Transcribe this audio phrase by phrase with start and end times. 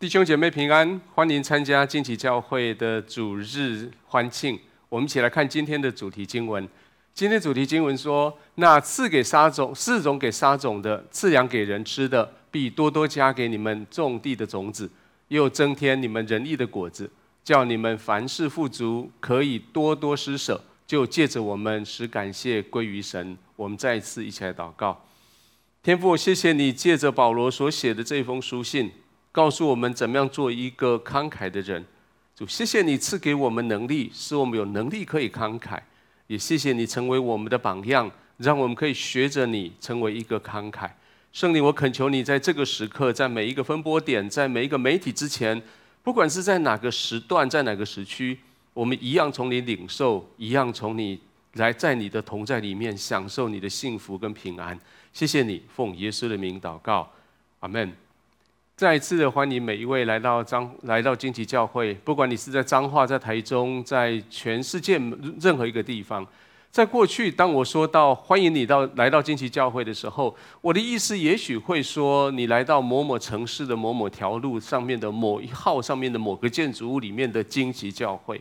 [0.00, 4.56] 弟兄姐妹平安，欢迎参加惊奇教会的主日欢庆。
[4.88, 6.68] 我们一起来看今天的主题经文。
[7.12, 14.88] 今天主题经文说：“那赐给撒种、赐种给撒种的，赐粮给人吃的，必多多加给你们种地的种子，
[15.26, 17.10] 又增添你们仁义的果子，
[17.42, 20.62] 叫你们凡事富足，可以多多施舍。
[20.86, 25.04] 就借着我们使感谢归于神。”我们再一次一起来祷告。
[25.82, 28.92] 天父，谢谢你借着保罗所写的这封书信。
[29.30, 31.84] 告诉我们怎么样做一个慷慨的人，
[32.34, 35.78] 主，谢谢你赐给我们能力，使我们有能力可以慷慨，
[36.26, 40.90] 也谢谢你成为我们的榜样，让我们可以学着你成为一个慷慨。
[41.32, 45.60] 圣灵，我恳求你在这个时刻，在每一个分播点，在每一个媒体之前，
[46.02, 48.38] 不管是在哪个时段，在哪个时区，
[48.72, 51.20] 我们一样从你领受，一样从你
[51.52, 54.78] 来，在你的同在里面享受你的幸福跟平安。
[55.12, 57.12] 谢谢你，奉耶稣的名祷告，
[57.60, 58.07] 阿门。
[58.78, 64.96] 再一次的欢迎每一位来到彰来到惊奇教会，不管你是在彰化、在台中、在全世界
[65.40, 66.24] 任何一个地方。
[66.70, 78.40] 在过去，当我说到欢迎你到来到惊奇教会的时候，我的意思也许会说你来到某某城市的某某条路上面的某一号上面的某个建筑物里面的惊奇教会。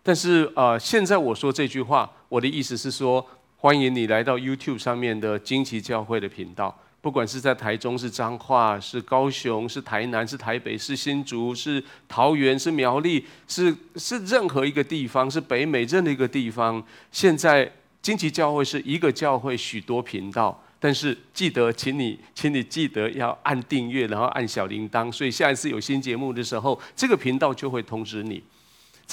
[0.00, 6.72] 但是呃，现在我说这句话，我的意思是说欢迎你来到 YouTube 上面的惊奇教会的频道。
[7.02, 20.62] 不管是在台中、是彰化、是高雄、是台南、是台北、是新竹、是桃园、是苗栗、是是任何一个地方，是北美任何一个地方，现在惊奇教会是一个教会，许多频道。
[20.78, 28.42] 但是记得，请你，请你记得要按订阅，然后按小铃铛，所以下一次有新节目的时候，这个频道就会通知你。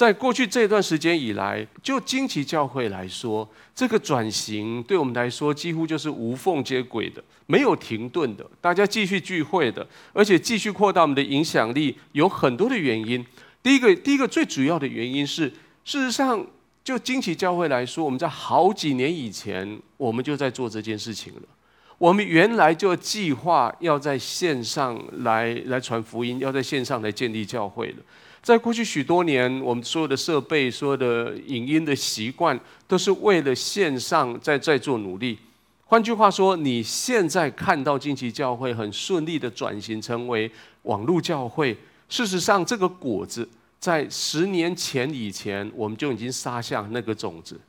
[0.00, 13.22] 在过去这段时间以来，就惊奇教会来说，这个转型对我们来说几乎就是无缝接轨的，没有停顿的，大家继续聚会的，而且继续扩大我们的影响力，有很多的原因。
[13.62, 15.52] 第一个，第一个最主要的原因是，
[15.84, 16.46] 事实上，
[16.82, 21.42] 就惊奇教会来说，我们在好几年以前，我们就在做这件事情了。
[21.98, 27.96] 我们原来就计划要在线上来来传福音，要在线上来建立教会了。
[28.42, 32.58] 在过去许多年，我们所有的设备、所有的影音的习惯，
[32.88, 35.38] 都是为了线上在在做努力。
[35.84, 40.50] 换句话说，你现在看到近期教会很顺利的转型成为
[40.84, 41.76] 网络教会，
[42.08, 43.46] 事实上，这个果子
[43.78, 47.60] 在十年前以前，我们就已经撒下那个种子。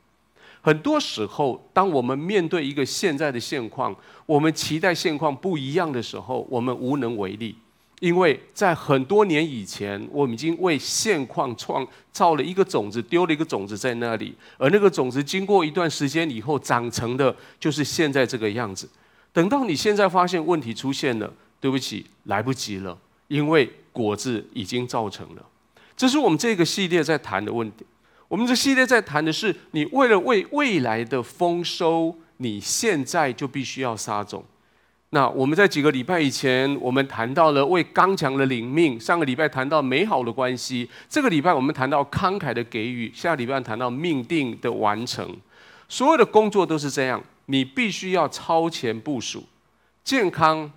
[0.62, 3.94] 很多时候，当我们面对一个现在的现况，
[4.24, 7.56] 我们期待现况不一样的时候，我们无能为力。
[8.02, 18.88] 因为在很多年以前，我们已经为现况创造了一个种子，丢了一个种子在那里，而那个种子经过一段时间以后长成的，就是现在这个样子。
[19.32, 22.98] 等到你现在发现问题出现了，对不起，来不及了，
[23.28, 25.46] 因为果子已经造成了。
[25.96, 27.86] 这是我们这个系列在谈的问题。
[28.26, 34.44] 我们这系列在谈的是，你为了为未来的丰收，你现在就必须要撒种。
[35.14, 45.36] 那我们在几个礼拜以前，我们谈到了为刚强的领命；上个礼拜谈到美好的关系；这个礼拜我们谈到慷慨的给予；下个礼拜谈到命定的完成。
[45.86, 49.44] 所有的工作都是这样，你必须要超前部署，
[50.02, 50.72] 健康、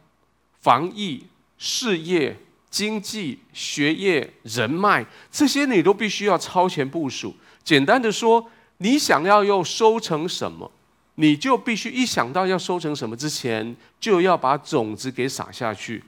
[0.59, 1.24] 防疫、
[1.57, 2.38] 事业、
[2.69, 7.34] 经济、学业、人脉，这些你都必须要超前部署。
[7.63, 8.45] 简单的说，
[8.79, 10.69] 你想要又收成什么？
[11.15, 16.03] 你就必须一想到要收成什么之前，就要把种子给撒下去。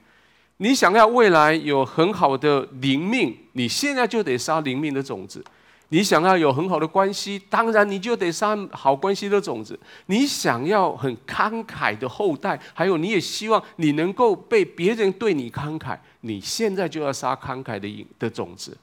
[0.58, 5.44] 你想要未来有很好的灵命，你现在就得撒灵命的种子。
[5.90, 9.80] 你想要有很好的关系，当然你就得撒好关系的种子。
[10.08, 18.78] 你想要很慷慨的后代，还有你也希望你能够被别人对你慷慨，你现在就要撒慷慨的的种子。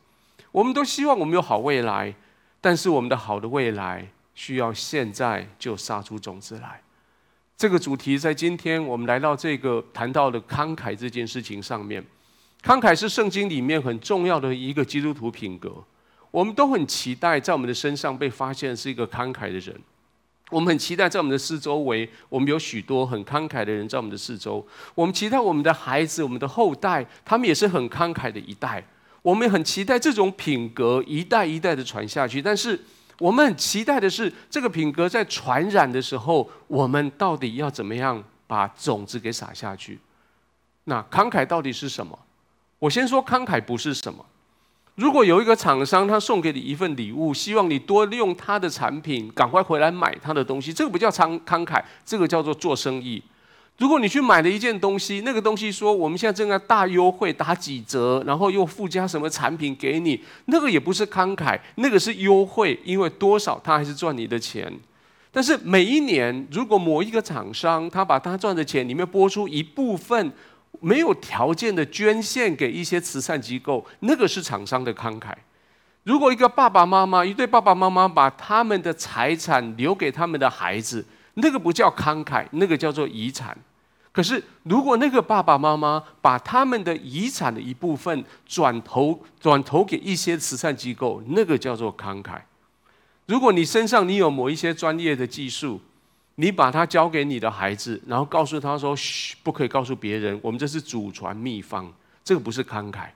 [0.50, 2.14] 我们都希望我们有好未来，
[2.62, 4.08] 但是我们的好的未来。
[4.34, 6.80] 需要现在就撒出种子来。
[7.56, 12.04] 这个主题在今天我们来到这个谈到的慷慨这件事情上面，
[12.64, 15.72] 慷慨是圣经里面很重要的一个基督徒品格。
[16.32, 19.80] 我们都很期待在我们的身上被发现是一个慷慨的人。
[20.50, 24.66] 我们很期待在我们的四周围，我们有许多很慷慨的人在我们的四周。
[24.96, 28.84] 我们期待我们的孩子、我们的后代，他们也是很慷慨的一代。
[29.22, 32.80] 我们也很期待这种品格一代一代的传下去，但是。
[33.18, 39.98] 我们很期待的是，这个品格在传染的时候，我们到底要怎么样把种子给撒下去？
[40.84, 42.18] 那慷慨到底是什么？
[42.78, 44.24] 我先说慷慨不是什么。
[44.96, 53.22] 如果有一个厂商他送给你一份礼物，希望你多利用他的产品，赶快回来买他的东西，这个不叫慷慷慨，这个叫做做生意。
[53.76, 64.72] 如果你去买了一件东西，那个东西说我们现在正在大优惠，打几折，然后又附加什么产品给你，那个也不是慷慨，那个是优惠，因为多少他还是赚你的钱。
[65.32, 70.32] 但是每一年，如果某一个厂商他把他赚的钱里面拨出一部分，
[70.80, 75.32] 没有条件的捐献给一些慈善机构，那个是厂商的慷慨。
[76.04, 81.04] 如果一个爸爸妈妈，一对爸爸妈妈把他们的财产留给他们的孩子，
[81.34, 83.56] 那个不叫慷慨，那个叫做遗产。
[84.12, 92.40] 可是，如果那个爸爸妈妈把他们的遗产的一部分转投转投给一些慈善机构，那个叫做慷慨。
[93.26, 95.80] 如果你身上你有某一些专业的技术，
[96.36, 101.92] 你把它交给你的孩子，然后告诉他说：“嘘，不可以告诉别人，我们这是祖传秘方，
[102.22, 103.08] 这个不是慷慨。”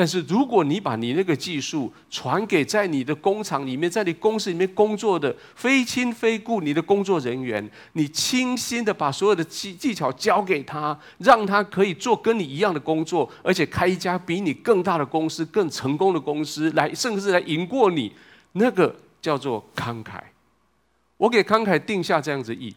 [0.00, 18.10] 但是，如果你把你那个技术传给在你的工厂里面，在你公司里面工作的非亲非故你的工作人员，你倾心的把所有的技技巧教给他，让他可以做跟你一样的工作，而且开一家比你更大的公司、更成功的公司，来甚至来赢过你，
[18.52, 20.18] 那个叫做慷慨。
[21.18, 22.74] 我给慷慨定下这样子意，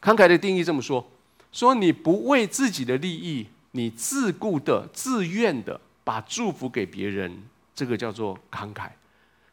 [0.00, 1.06] 慷慨的定义这么说：
[1.52, 5.78] 说你不为自己的利益，你自顾的、自愿的。
[6.04, 7.42] 把祝福给别人，
[7.74, 8.90] 这个叫做慷慨。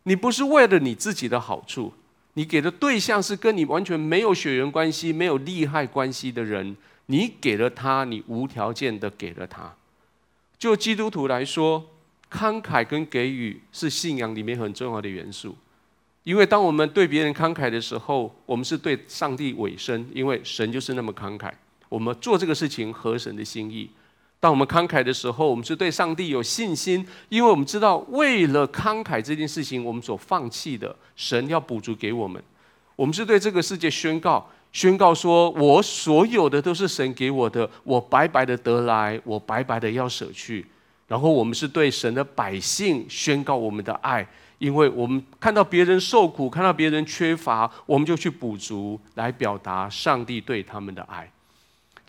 [0.04, 1.94] 你不是为了你自己的好处，
[2.34, 6.76] 你给的对象是跟你完全没有血缘关系、没有利害关系的人，
[7.06, 9.74] 你给了他，你无条件的给了他。
[10.58, 11.90] 就基督徒来说，
[12.30, 15.56] 慷慨跟给予是信仰里面很重要的元素。
[16.24, 21.52] 因为当我们对别人慷慨的时候，我们是对上帝委身，因为神就是那么慷慨。
[21.90, 23.90] 我们做这个事情合神的心意。
[24.42, 32.44] 当我们慷慨的时候，我们是对上帝有信心，因为我们知道，为了慷慨这件事情，我们所放弃的，神要补足给我们。
[32.96, 40.66] 我们是对这个世界宣告，宣告说，我所有的都是神给我的，我白白的得来，我白白的要舍去。
[41.08, 44.28] 然后我们是对神的百姓宣告我们的爱，
[44.58, 51.32] 因为我们看到别人受苦，看到别人缺乏，我们就去补足，来表达上帝对他们的爱。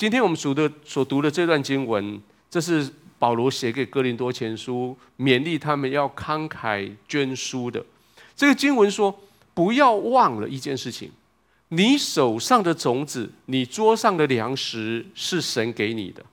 [0.02, 2.20] 今天我们读的所读的这段经文，
[2.50, 7.86] 这是保罗写给哥林多前书，勉励他们要慷慨捐书的。
[8.34, 9.16] 这个经文说：
[9.54, 11.12] 不要忘了一件事情，
[11.68, 16.24] 你手上的种子，你桌上的粮食是神给你的，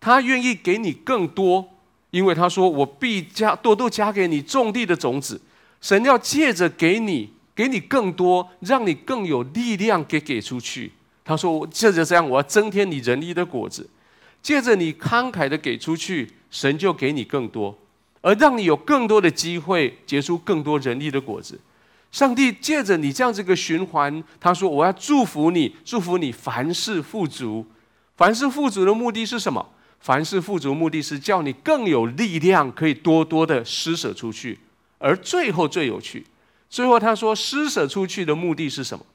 [0.00, 1.68] 他愿意给你更多，
[2.12, 5.38] 因为他说：我必加多多加给你种地的种子。
[5.82, 10.92] 神要借着给你，给你更多，让你更有力量给给出去。
[11.24, 13.88] 他说：“我借着这样，我要增添你人力的果子。
[14.42, 17.78] 借着你慷慨的给出去，神就给你更多，
[18.22, 21.60] 而让你有更多的机会结出更多人力的果子。
[22.10, 27.64] 上帝借着你这样子一个循环，他说：我要祝福你，祝福你凡事富足。
[28.16, 29.64] 凡事富足的目的是什么？
[30.00, 34.58] 凡事富足目的是叫你更有力量，可以多多的施舍出去。
[34.98, 36.26] 而最后最有趣，
[36.68, 39.06] 最后他说施舍出去的目的是什么？”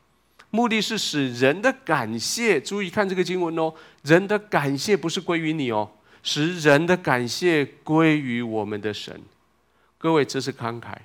[0.49, 3.73] 目的是使人的感谢，注意看这个经文哦，
[4.03, 5.89] 人的感谢不是归于你哦，
[6.23, 9.21] 使人的感谢归于我们的神。
[9.97, 10.95] 各位，这是慷慨，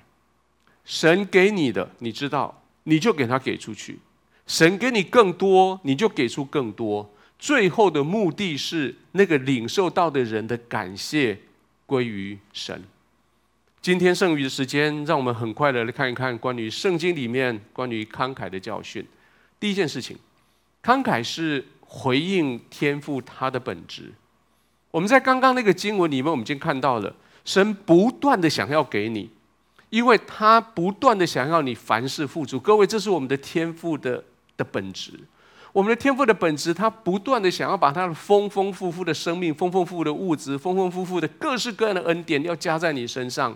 [0.85, 3.95] 神给你的，你知道，你就给他给出去；
[4.47, 7.13] 神给你更多，你就给出更多。
[7.37, 11.37] 最后的目的是那个领受到的人的感谢
[11.85, 12.81] 归于神。
[13.81, 19.05] 今天剩余的时间，让我们很快的来看一看关于圣经里面关于慷慨的教训。
[19.63, 20.17] 第一件事情，
[20.83, 24.11] 慷慨是回应天父他的本质。
[24.91, 27.15] 我们在刚刚那个经文里面，我们已经看到了
[27.45, 29.29] 神不断的想要给你，
[29.89, 32.59] 因为他不断的想要你凡事富足。
[32.59, 34.21] 各位，这是我们的天赋的
[34.57, 35.17] 的本质。
[35.71, 43.55] 我们的天赋的本质，他不断的想要把他的丰丰富富的生命、丰丰富富的物质、丰丰富富的各式各样的恩典，要加在你身上。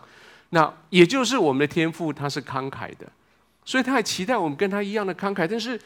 [0.51, 3.11] 那也就是我们的天赋，他是慷慨的，
[3.65, 5.77] 所以他也期待我们跟他一样的慷慨，但是。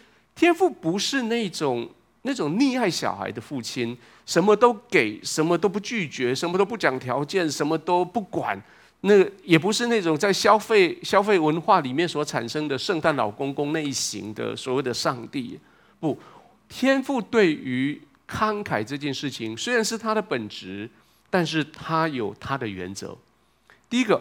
[0.42, 1.88] 天父不是那种
[2.24, 3.96] 那种溺爱小孩的父亲，
[4.26, 8.60] 什么都给，什么都不拒绝，什么都不讲条件，什么都不管。
[9.02, 15.60] 那也不是那种在消费消费文化里面所产生的圣诞老公公那一型的所谓的上帝。
[16.00, 16.18] 不，
[16.68, 20.90] 天父对于慷慨这件事情，虽然是他的本质，
[21.30, 23.16] 但是他有他的原则。
[23.88, 24.20] 第一个，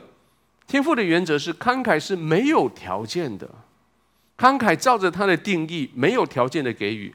[0.66, 3.50] 天父的原则是慷慨是没有条件的。
[4.40, 7.14] 慷慨照着他的定义，没有条件的给予。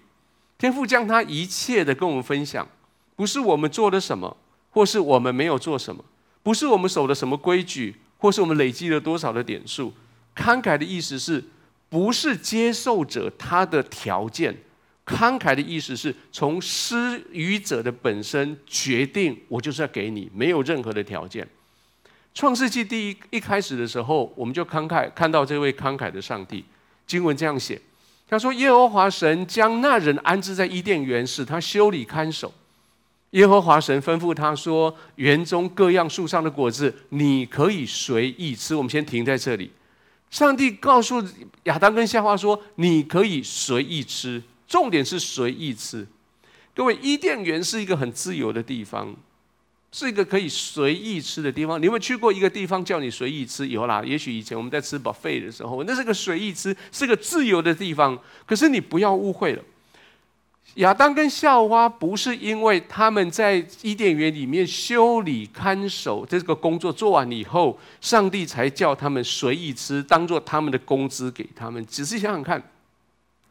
[0.59, 2.67] 天父将他一切的跟我们分享，
[3.15, 4.37] 不是我们做了什么，
[4.69, 6.05] 或是我们没有做什么，
[6.43, 9.91] 不是我们守了什么规矩，或是我们累积了多少的点数。
[10.35, 11.43] 慷慨的意思是，
[11.89, 14.55] 不是接受者他的条件，
[15.03, 21.47] 慷慨的意思是从施予者的本身决定，我就是要给你，没有任何的条件。
[22.35, 26.63] 创世纪第一一开始的时候，我们就慷慨看到这位慷慨的上帝。
[27.07, 27.79] 经文这样写，
[28.27, 32.53] 他说：“耶和华神将那人安置在伊甸园，使他修理看守。
[33.31, 39.71] 耶和华神吩咐他说：园中各样树上的果子，你可以随意吃。”我们先停在这里。
[40.31, 41.23] 上帝告诉
[41.63, 46.07] 亚当跟夏娃说：“你可以随意吃，重点是随意吃。”
[46.75, 49.15] 各位，伊甸园是一个很自由的地方。
[49.97, 51.79] 是一个可以随意吃的地方。
[51.81, 53.65] 你有没有去过一个地方叫你随意吃？
[53.69, 58.19] 有啦，也许以前我们在吃 buffet 的时候，那是个随意吃，是个自由的地方。
[58.45, 59.63] 可是你不要误会了，
[60.73, 71.85] 亚当跟夏娃不是因为他们在伊甸园里面修理看守这个工作做完以后，上帝才叫他们随意吃，当做他们的工资给他们。
[71.85, 72.61] 仔细想想看，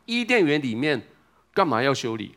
[0.05, 1.01] 伊甸园里面
[1.55, 2.35] 干嘛要修理？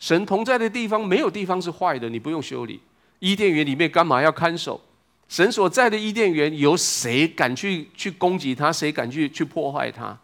[0.00, 2.80] 神同在的地方没有地方是坏的，你不用修理。
[3.18, 4.80] 伊甸园里面干嘛要看守？
[5.28, 8.72] 神所在的伊甸园，有谁敢去去攻击他？
[8.72, 10.16] 谁敢去去破坏他？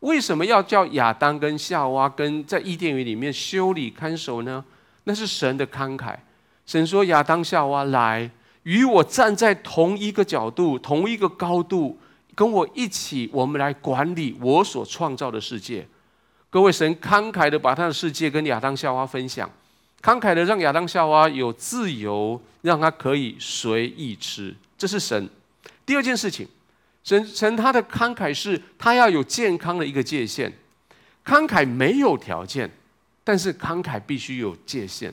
[0.00, 4.64] 为什么要叫亚当跟夏娃跟在伊甸园里面修理看守呢？
[5.04, 6.16] 那是神的慷慨。
[6.64, 8.30] 神说：“亚当夏娃来，
[8.64, 11.98] 与我站在同一个角度、同一个高度，
[12.34, 15.86] 跟我一起，我们来管理我所创造的世界。”
[16.50, 19.50] 各位，神慷慨的把他的世界跟亚当夏娃分享。
[20.06, 25.28] 慷慨的让亚当夏娃有自由，让他可以随意吃，这是神。
[25.84, 26.46] 第二件事情，
[27.02, 30.52] 神神他的慷慨是他要有健康的一个界限。
[31.24, 32.70] 慷慨没有条件，
[33.24, 35.12] 但是慷慨必须有界限。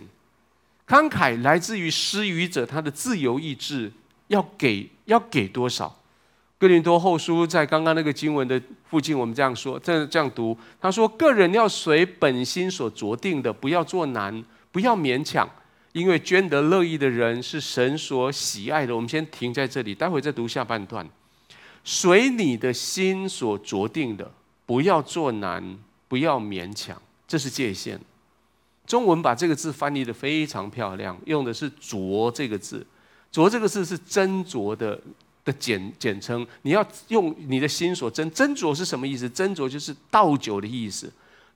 [0.87, 3.91] 慷慨来自于施予者他的自由意志，
[4.27, 5.99] 要给要给多少？
[6.59, 14.43] 哥林多后书在刚刚那个经文的附近，我们这样说，这这样读，他说：个人要随本心所酌定的，不要做难。
[14.73, 15.47] 不要勉强，
[15.93, 18.93] 因为捐得乐意的人是神所喜爱的。
[18.93, 21.07] 我们先停在这里，待会再读下半段。
[21.83, 24.31] 随你的心所酌定的，
[24.65, 25.77] 不要做难，
[26.07, 27.99] 不要勉强，这是界限。
[28.87, 32.85] 中文把这个字翻译得非常漂亮，用的是“酌”这个字。
[33.31, 34.99] “酌”这个字是斟酌的
[35.45, 36.45] 的简简称。
[36.63, 39.29] 你要用你的心所斟，斟酌是什么意思？
[39.29, 41.11] 斟酌就是倒酒的意思。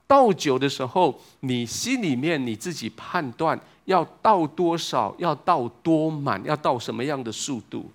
[0.08, 7.92] 倒酒的时候，你心里面你自己判断要倒多少，要倒多满，要倒什么样的速度。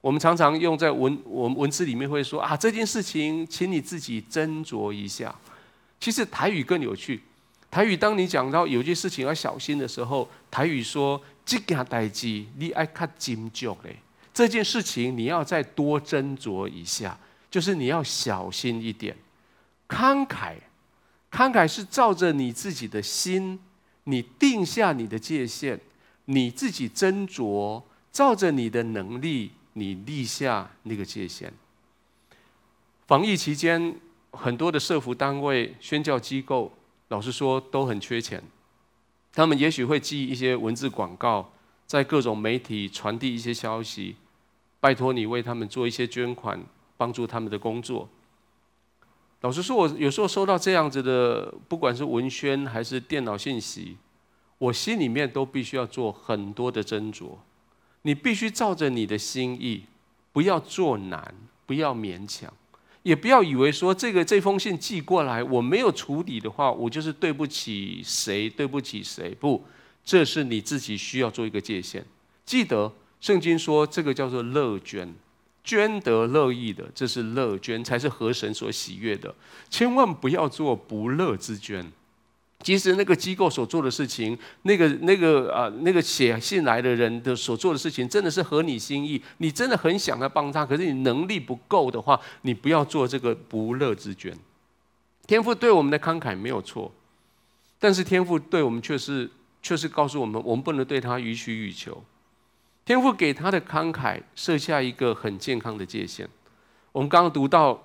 [0.00, 5.34] 我们常常用在文我们文字里面会说啊，这件事情，请你自己斟酌一下。
[5.98, 7.20] 其实台语更有趣，
[7.72, 13.96] 台语当你讲到有件事情要小心的时候，台语说这件代志你爱看斟酌嘞，
[14.32, 17.18] 这件事情你要再多斟酌一下，
[17.50, 19.16] 就是你要小心一点，
[19.88, 20.54] 慷慨。
[21.30, 23.58] 慷慨是照着你自己的心，
[24.04, 25.80] 你定下你的界限，
[26.26, 31.52] 你自己斟酌，照着你的能力，你立下那个界限。
[33.06, 33.94] 防疫期间，
[34.30, 36.72] 很多的社福单位、宣教机构，
[37.08, 38.42] 老实说都很缺钱。
[39.32, 41.52] 他们也许会寄一些文字广告，
[41.86, 44.16] 在各种媒体传递一些消息，
[44.80, 46.64] 拜托你为他们做一些捐款，
[46.96, 48.08] 帮助他们的工作。
[49.42, 53.96] 老实说，我有时候收到这样子的，不管是文宣还是电脑信息，
[54.58, 57.36] 我心里面都必须要做很多的斟酌。
[58.02, 59.84] 你必须照着你的心意，
[60.32, 61.34] 不要做难，
[61.66, 62.52] 不要勉强，
[63.02, 69.34] 也不要以为说这个这封信寄过来，我没有处理的话，我就是对不起谁，对不起谁。
[69.34, 69.62] 不，
[70.04, 72.04] 这是你自己需要做一个界限。
[72.44, 75.14] 记得圣经说，这个叫做乐捐。
[75.66, 79.34] 捐得乐意的，这是乐捐，才是合神所喜悦的。
[79.68, 81.92] 千万不要做不乐之捐。
[82.60, 94.34] 即使那个机构所做的事情，那个那个啊，那个写信来的人的所做的事情，真的是合你心意，你真的很想要帮他，可是你能力不够的话，你不要做这个不乐之捐。
[95.26, 96.90] 天父对我们的慷慨没有错，
[97.78, 99.30] 但是天父对我们却是
[99.60, 102.02] 却是告诉我们，我们不能对他予取予求。
[102.86, 106.26] 天父给他的慷慨设下一个很健康的界限。
[106.92, 107.82] 我们刚刚读到，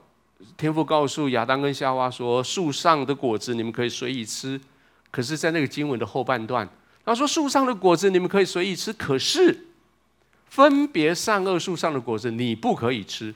[0.55, 4.61] 天父告诉亚当跟夏娃说：“树上的果子你们可以随意吃。”
[5.09, 6.69] 可是，在那个经文的后半段，
[7.03, 9.65] 他说：“树上的果子你们可以随意吃，可是
[10.45, 13.33] 分别善恶树上的果子你不可以吃，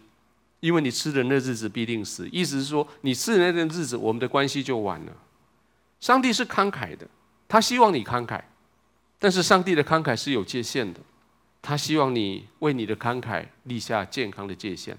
[0.59, 5.11] 因为你吃的那日子必定死。”意思是说，你吃的那段日子，我们的关系就完了。
[5.99, 7.07] 上帝是慷慨的，
[7.47, 8.39] 他希望你慷慨，
[9.17, 10.99] 但是上帝的慷慨是有界限的。
[11.67, 14.95] 他希望你为你的慷慨立下健康的界限。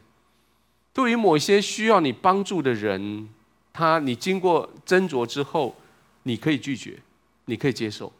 [0.92, 3.28] 对于某些需要你帮助的人，
[3.72, 5.76] 他你经过斟酌之后，
[6.24, 6.98] 你可以拒绝，
[7.44, 8.12] 你可以接受。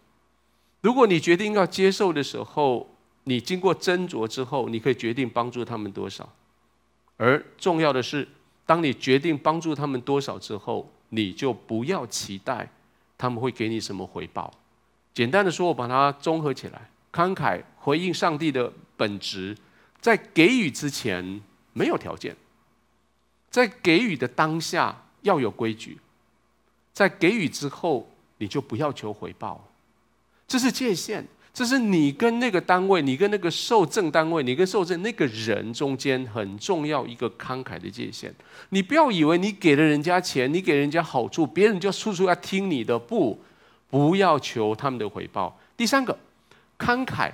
[0.80, 2.88] 如果你决定要接受的时候，
[3.24, 6.32] 你经过斟酌之后，你可以决定帮助他们多少。
[7.16, 8.28] 而重要的是，
[8.64, 12.70] 当你决定帮助他们多少之后，你就不要期待
[13.18, 14.54] 他们会给你什么回报。
[15.12, 19.56] 简单的说，我把它综合起来：慷慨回应上帝的本质，
[20.02, 21.40] 在给予之前
[21.72, 22.36] 没有条件，
[23.48, 25.96] 在给予的当下要有规矩，
[26.92, 29.66] 在给予之后你就不要求回报，
[30.46, 31.26] 这是界限。
[31.54, 38.30] 这是你跟那个单位，你跟那个受赠单位，你跟受赠那个人中间很重要一个慷慨的界限。
[38.68, 42.98] 你不要以为你给了人家钱，你给人家好处，别人就处处要听你的。
[42.98, 43.40] 不，
[43.88, 45.58] 不要求他们的回报。
[45.78, 46.18] 第三个，
[46.78, 47.30] 慷慨，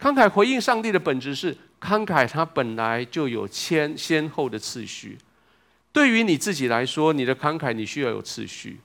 [0.00, 5.18] 慷慨回应上帝的本质是慷慨，它本来就有先先后的次序。
[5.92, 8.80] 对于你自己来说，你的慷慨你需要有次序。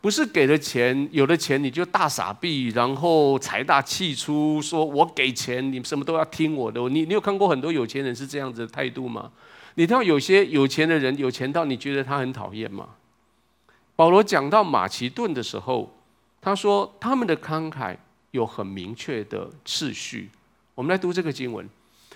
[0.00, 6.80] 不是给了钱，有了钱你就大傻逼，然后财大气粗，说我给钱，你什么都要听我的。
[6.88, 9.32] 你你有看过很多有钱人是这样子的态度吗？
[9.74, 12.90] 你看有些有钱的人，有钱到你觉得他很讨厌吗？
[13.96, 15.98] 保罗讲到马其顿的时候，
[16.40, 17.96] 他说他们的慷慨
[18.36, 20.30] 有很明确的次序。
[20.74, 21.68] 我们来读这个经文，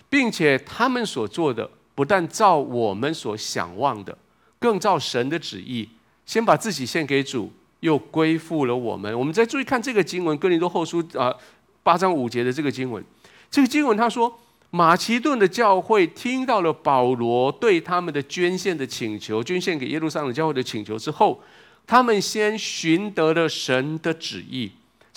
[0.08, 4.16] 并且他们所做的不但照我们所想望的，
[4.58, 5.88] 更照神的旨意，
[6.24, 7.50] 先把自己献给主。
[7.80, 9.18] 又归附了我们。
[9.18, 11.34] 我们再注意看这个经文，哥林多后书啊
[11.82, 13.02] 八章五节的这个经文。
[13.50, 21.42] 这个经文他说，马其顿的教会听到了保罗对他们的捐献的请求，捐献给耶路撒冷教会的请求之后，
[21.86, 24.70] 他们先寻得了神的旨意。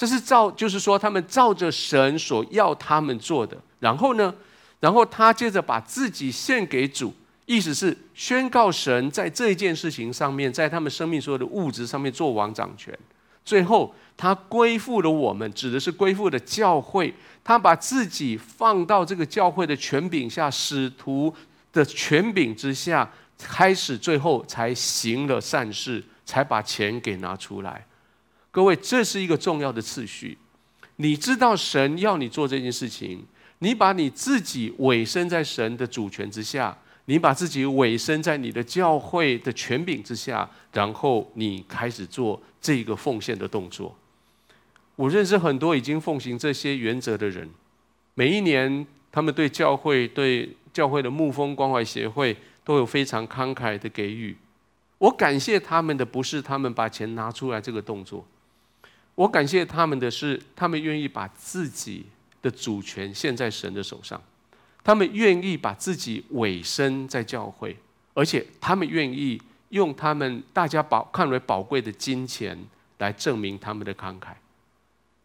[0.03, 3.57] 这是照，就是说他们照着神所要他们做的。
[3.79, 4.35] 然后呢，
[4.81, 7.13] 然后他接着把自己献给主。
[7.45, 12.93] 意思是宣告神在这一件事情上面，在他们生命所有的物质上面做王掌权。
[13.45, 17.13] 最后，他归附了我们，指的是归附的教会。
[17.41, 21.33] 他把自己放到这个教会的权柄下，使徒
[21.71, 27.85] 的权柄之下，开始最后才行了善事，才把钱给拿出来。
[28.53, 30.37] 各位，这是一个重要的次序。
[30.97, 33.25] 你知道神要你做这件事情，
[33.57, 36.77] 你把你自己委身在神的主权之下。
[37.05, 43.97] 你把自己委身在你的教会的权柄之下，然后你开始做这个奉献的动作。
[44.95, 47.49] 我认识很多已经奉行这些原则的人，
[48.13, 54.37] 每一年他们对教会、对教会的牧风关怀协会都有非常慷慨的给予。
[54.99, 58.25] 我感谢他们的不是他们把钱拿出来这个动作，
[59.15, 62.05] 我感谢他们的是他们愿意把自己
[62.41, 64.21] 的主权献在神的手上。
[64.83, 67.77] 他们愿意把自己委身在教会，
[68.13, 72.57] 而且他们愿意用他们大家宝看为宝贵的金钱
[72.97, 74.33] 来证明他们的慷慨。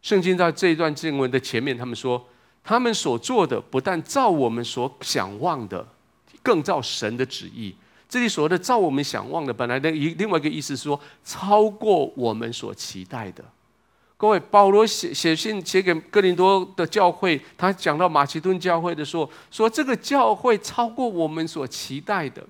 [0.01, 2.25] 圣经在这一段经文的前面，他们说
[2.63, 5.85] 他们所做的不但照我们所想望的，
[6.41, 7.75] 更照神的旨意。
[8.07, 13.43] 这里所谓的照我们想望的，本来的一另外一个意思是说，超过我们所期待的。
[14.19, 22.45] 各位，保罗写写信写给哥林多的教会，他讲到马其顿教会的时候，说这个教会超过我们所期待的，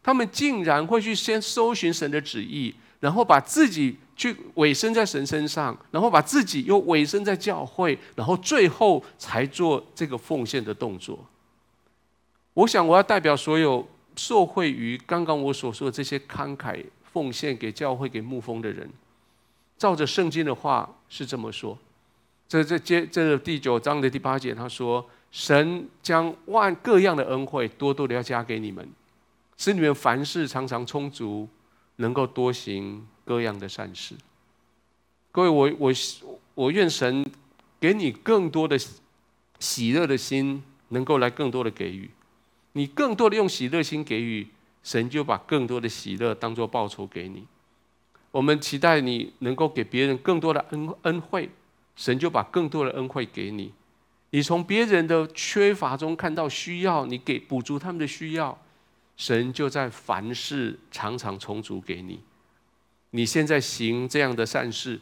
[0.00, 11.18] 他们竟然会去先搜寻神的旨意，然后把自己去委身在神身上，然后把自己又委身在教会，然后最后才做这个奉献的动作。
[12.54, 18.88] 我想，我要代表所有受惠于刚刚我所说的这些慷慨奉献给教会、给牧风的人。
[19.76, 21.78] 照着圣经的话是这么说，
[22.48, 28.88] 这这接这第九章的第八节，他说：“神将万各样的恩惠多多的要加给你们，
[29.56, 31.48] 使你们凡事常常充足，
[31.96, 34.14] 能够多行各样的善事。”
[35.32, 35.92] 各位，我我
[36.54, 37.24] 我愿神
[37.78, 38.78] 给你更多的
[39.58, 42.10] 喜乐的心，能够来更多的给予。
[42.72, 44.46] 你更多的用喜乐心给予，
[44.82, 47.44] 神就把更多的喜乐当作报酬给你。
[48.30, 51.50] 我们期待你能够给别人更多的恩恩惠，
[51.96, 53.72] 神就把更多的恩惠给你。
[54.30, 58.60] 你从别人的缺乏中看到需要，你给补足他们的需要，
[59.16, 62.20] 神就在凡事常常充足给你。
[63.10, 65.00] 你现在行这样的善事，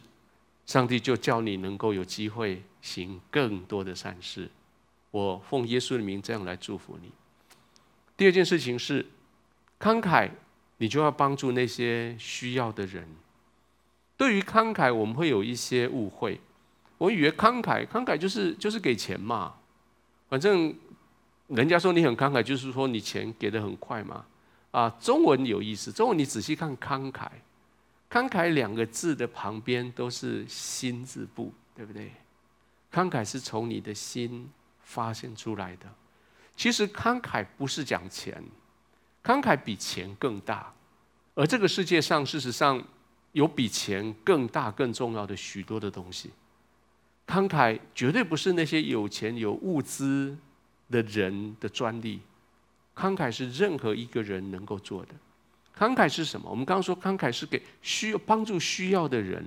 [0.65, 4.49] 上帝就叫你能够有机会行更多的善事。
[5.11, 7.11] 我奉耶稣的名这样来祝福你。
[8.15, 9.05] 第二件事情是
[9.77, 10.31] 慷慨。
[10.77, 13.07] 你就要帮助那些需要的人。
[14.15, 16.39] 对于慷慨，我们会有一些误会。
[16.97, 19.53] 我以为慷慨，慷慨就是就是给钱嘛。
[20.29, 20.73] 反正
[21.47, 24.25] 人家说你很慷慨，就是说你钱给得很快嘛。
[24.71, 27.27] 啊，中文有意思，中文你仔细看慷慨，
[28.09, 32.11] 慷慨两个字的旁边都是心字部，对不对？
[32.91, 34.49] 慷慨是从你的心
[34.81, 35.85] 发现出来的。
[36.55, 38.43] 其实慷慨不是讲钱，
[39.27, 40.71] 慷慨比钱更大。
[41.35, 42.81] 而这个世界上，事实上
[43.33, 46.31] 有比钱更大、更重要的许多的东西。
[47.27, 50.33] 慷慨绝对不是那些有钱有物资
[50.89, 52.21] 的人的专利，
[52.95, 55.09] 慷慨是任何一个人能够做的。
[55.77, 56.49] 慷慨是什么？
[56.49, 59.43] 我们刚刚说，慷慨是给需要帮助需要的人，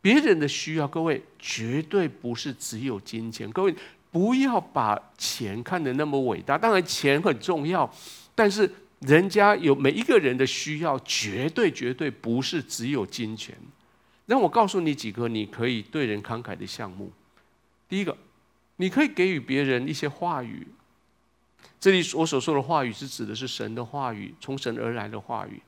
[0.00, 0.88] 别人的需要。
[0.88, 3.48] 各位绝对不是只有金钱。
[3.52, 3.72] 各位
[4.10, 6.58] 不要把钱看得那么伟大。
[6.58, 7.88] 当然钱很重要，
[8.34, 8.68] 但是。
[9.06, 13.56] 人家有每一个人的需要，绝对绝对不是只有金钱。
[14.26, 17.12] 让我告诉你几个你可以对人慷慨的项目。
[17.88, 18.16] 第一个，
[18.76, 20.66] 你可以给予别人一些话语。
[21.80, 25.60] 这里我所说的话语是指的是神的话语，从神而来的话语。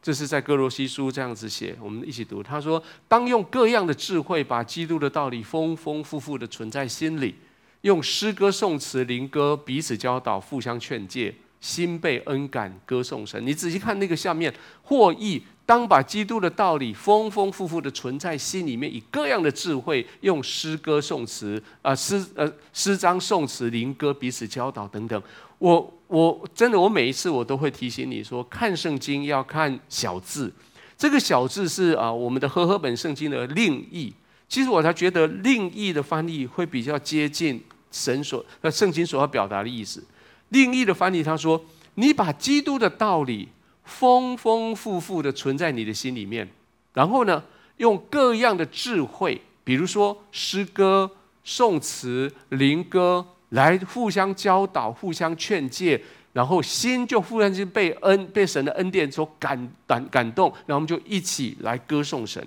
[0.00, 2.42] 这是在哥罗西书这样子写，我们一起读。
[2.42, 7.34] 他说：“当用各样的智慧，把基督的道理丰丰富富的存在心里，
[7.82, 13.44] 用诗歌、颂词、灵歌彼此教导，互相劝诫。”心被恩感，歌颂神。
[13.46, 25.22] 你仔细看那个下面，获益当把基督的道理丰丰富富的存在心里面，以各样的智慧，用诗歌颂词啊诗呃诗章颂词灵歌彼此教导等等。
[25.58, 30.52] 我我真的我每一次我都会提醒你说，看圣经要看小字。
[30.96, 34.12] 这个小字是啊我们的和合本圣经的另译。
[34.48, 40.02] 其实我才觉得另译的翻译会比较接近神所呃圣经所要表达的意思。
[40.50, 41.62] 另一的翻译，他说
[41.96, 43.48] ：“你把基督的道理
[43.84, 46.48] 丰丰富富的存在你的心里面，
[46.94, 47.44] 然后呢，
[47.76, 51.10] 用各样的智慧，比如说诗歌、
[51.44, 56.00] 颂词、灵歌，来互相教导、互相劝诫，
[56.32, 62.46] 然后心就忽然间被恩、被神的恩典所感感感动，然后我们就一起来歌颂神。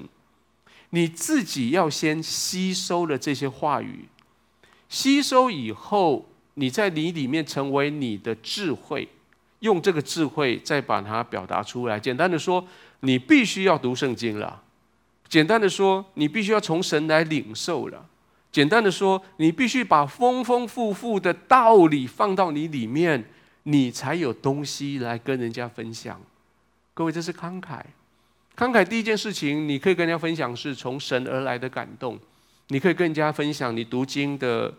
[0.89, 4.05] 你自己要先吸收了这些话语，
[4.89, 6.25] 吸收以后。”
[6.61, 9.07] 你在你里面成为你的智慧，
[9.61, 11.99] 用这个智慧再把它表达出来。
[11.99, 12.63] 简单的说，
[12.99, 14.61] 你必须要读圣经了；
[15.27, 18.05] 简单的说，你必须要从神来领受了；
[18.51, 23.25] 简单的说，你必须把丰丰富富的道理放到你里面，
[23.63, 26.21] 你才有东西来跟人家分享。
[26.93, 27.81] 各位，这是慷慨。
[28.55, 32.19] 慷慨第一件事情，你可以跟人家分享是从神而来的感动，
[32.67, 34.71] 你可以跟人家分享你读经的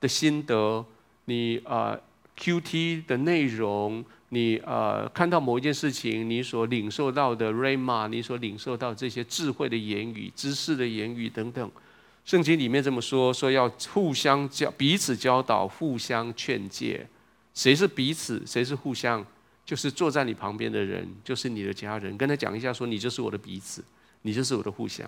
[0.00, 0.84] 的心得。
[1.28, 2.00] 你呃
[2.38, 11.70] ，QT 的内容，你呃看到某一件事情，你所领受到的 Rhema，你所领受到这些智慧的言语、知识的言语等等，
[12.24, 17.06] 圣经里面这么说，说要互相教、彼此教导、互相劝诫。
[17.52, 18.42] 谁是彼此？
[18.46, 19.22] 谁是互相？
[19.66, 23.84] 就是坐在你旁边的人，就是你的家人，跟他讲一下，说你就是我的彼此，
[24.22, 25.06] 你就是我的互相。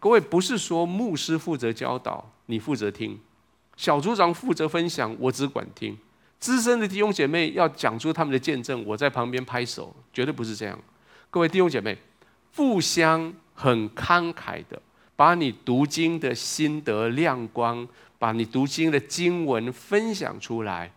[0.00, 3.20] 各位不是说牧师负责教导，你负责听。
[3.76, 5.94] 小组长负责分享，我只管听；
[6.38, 10.78] 资深的弟兄姐妹要讲出他们的见证，我在旁边拍手，绝对不是这样。
[11.30, 11.96] 各位弟兄姐妹，
[12.54, 14.80] 互相很慷慨的
[15.16, 17.86] 把你读经的心得亮光，
[18.18, 20.92] 把你读经的经文分享出来，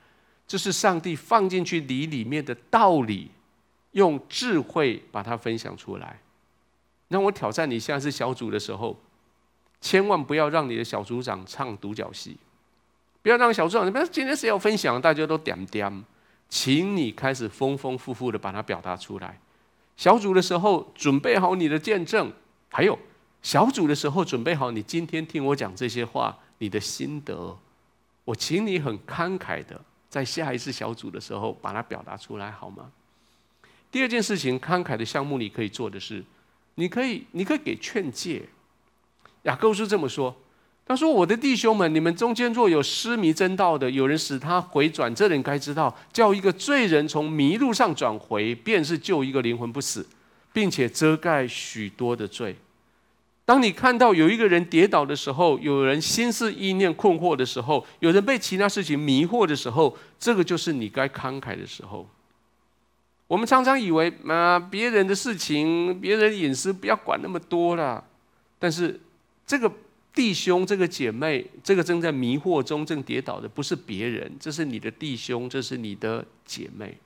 [0.45, 3.31] 这是上帝放进去你里面的道理，
[3.91, 6.19] 用智慧把它分享出来。
[7.07, 8.99] 让我挑战你，下次小组的时候，
[9.79, 12.35] 千万不要让你的小组长唱独角戏。
[13.25, 16.05] 不要让小组长，不要今天谁要分享，大家都点点，
[16.47, 19.39] 请你开始丰丰富富的把它表达出来。
[19.97, 22.31] 小组的时候准备好你的见证，
[22.69, 22.95] 还有
[23.41, 27.57] 小组的时候准备好你今天听我讲这些话，你的心得。
[28.25, 32.91] 我请你很慷慨的在下一次小组的时候把它表达出来，好吗？
[33.89, 36.23] 第二件事情，慷慨的项目你可以做的是，
[36.75, 38.47] 你可以，你可以给劝诫。
[39.41, 40.35] 雅各书这么说。
[40.87, 50.05] 他说：“我的弟兄们，你们中间若有失迷真道的，有人使他回转，这人该知道，叫一个罪人从迷路上转回，便是救一个灵魂不死，
[50.53, 52.55] 并且遮盖许多的罪。
[53.45, 62.07] 当你看到有一个人跌倒的时候，有人心思意念困惑的时候，有人被其他事情迷惑的时候，这个就是你该慷慨的时候。
[63.25, 68.03] 我们常常以为啊，别人的事情、别人隐私不要管那么多了，
[68.59, 69.01] 但是
[69.47, 69.71] 这个。”
[70.15, 76.97] 弟兄，这个姐妹，这个正在迷惑中正跌倒的，不是别人，这是你的弟兄，这是你的姐妹。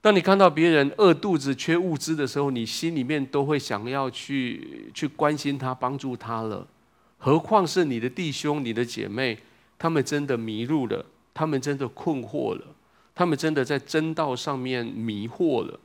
[0.00, 6.66] 当你看到别人饿肚子、缺物资的时候，你心里面都会想要去去关心他、帮助他了。
[7.18, 9.38] 何况是你的弟兄、你的姐妹，
[9.78, 12.64] 他们真的迷路了，他们真的困惑了，
[13.14, 15.78] 他们真的在真道上面迷惑了。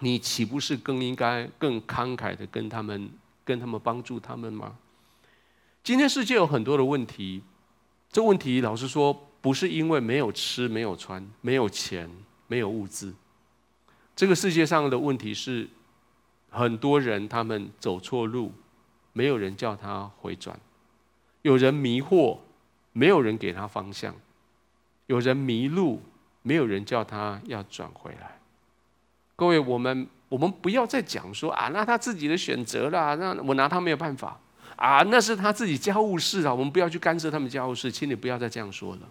[0.00, 3.10] 你岂不是更应该更慷慨的跟他们、
[3.44, 4.76] 跟他们帮助他们吗？
[5.86, 7.44] 今天世界有很多的问题，
[8.10, 12.10] 这问题老实说，不是因为没有吃、没有穿、没有钱、
[12.48, 13.14] 没有物资。
[14.16, 15.68] 这个世界上的问题是，
[16.50, 18.52] 很多人他们走错路，
[19.12, 20.56] 没有人叫他回转；
[21.42, 22.38] 有人迷惑，
[22.92, 24.12] 没有人给他方向；
[25.06, 26.02] 有人迷路，
[26.42, 28.40] 没有人叫他要转回来。
[29.36, 34.40] 各位，我们我们不要再讲说啊，那他自己的选择啦，那我拿他没有办法
[34.76, 39.08] 啊，那是他自己家务事啊，我们不要去干涉他们家务事，请你不要再这样说了。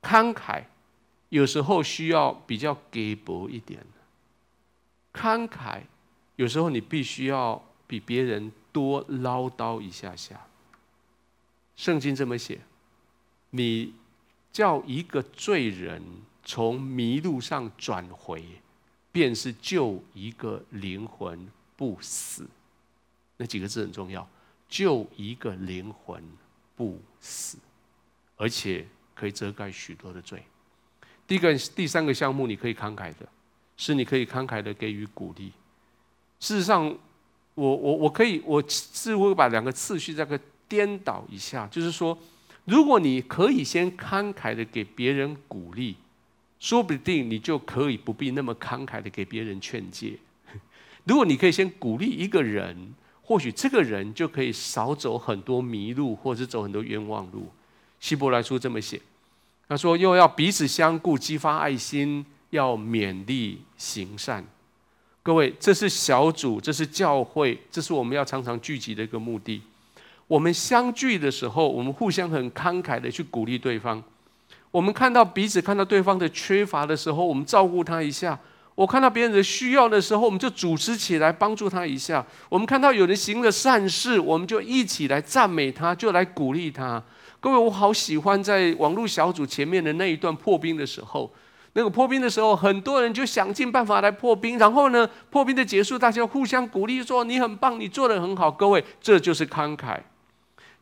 [0.00, 0.62] 慷慨
[1.28, 3.84] 有时候需要比较给薄一点，
[5.12, 5.82] 慷慨
[6.36, 10.40] 有时候你必须要比别人多唠叨一下下。
[11.76, 12.60] 圣经这么写，
[13.50, 13.94] 你
[14.52, 16.02] 叫一个罪人
[16.44, 18.44] 从迷路上转回。
[19.10, 22.46] 便是救一个灵魂不死，
[23.38, 24.28] 那几个字很重要。
[24.68, 26.22] 救一个灵魂
[26.76, 27.58] 不死，
[28.36, 30.42] 而且可以遮盖许多的罪。
[31.26, 33.28] 第一个、第三个项目，你可以慷慨的，
[33.76, 35.52] 是你可以慷慨的给予鼓励。
[36.40, 36.86] 事实上，
[37.54, 42.16] 我我我可以，我似乎把两个次序这个颠倒一下，就是说，
[42.64, 45.96] 如果你可以先慷慨的给别人鼓励。
[46.60, 50.18] 说不定你就可以不必那么慷慨的给别人劝诫。
[51.06, 52.92] 如果你可以先鼓励一个人，
[53.28, 57.46] 或许这个人就可以少走很多迷路，或者是走很多冤枉路。
[58.00, 58.98] 希伯来书这么写，
[59.68, 64.42] 他说又要彼此相顾，激发爱心，要勉励行善。
[65.22, 69.60] 各位，这是小组，这是教会，这是我们要常常聚集的一个目的。
[70.26, 74.02] 我们相聚的时候，我们互相很慷慨的去鼓励对方。
[74.70, 78.34] 我们看到彼此看到对方的缺乏的时候，我们照顾他一下；
[78.78, 87.02] 我看到别人的需要的时候，我们就组织起来帮助他一下；我们看到有人行了善事，我们就一起来赞美他，就来鼓励他。
[87.40, 91.28] 各位，我好喜欢在网络小组前面的那一段破冰的时候，
[91.72, 94.56] 那个破冰的时候，很多人就想尽办法来破冰。
[94.56, 99.98] 然后呢，破冰的结束，大家互相鼓励说：“你很棒，你做得很好。”各位，这就是慷慨。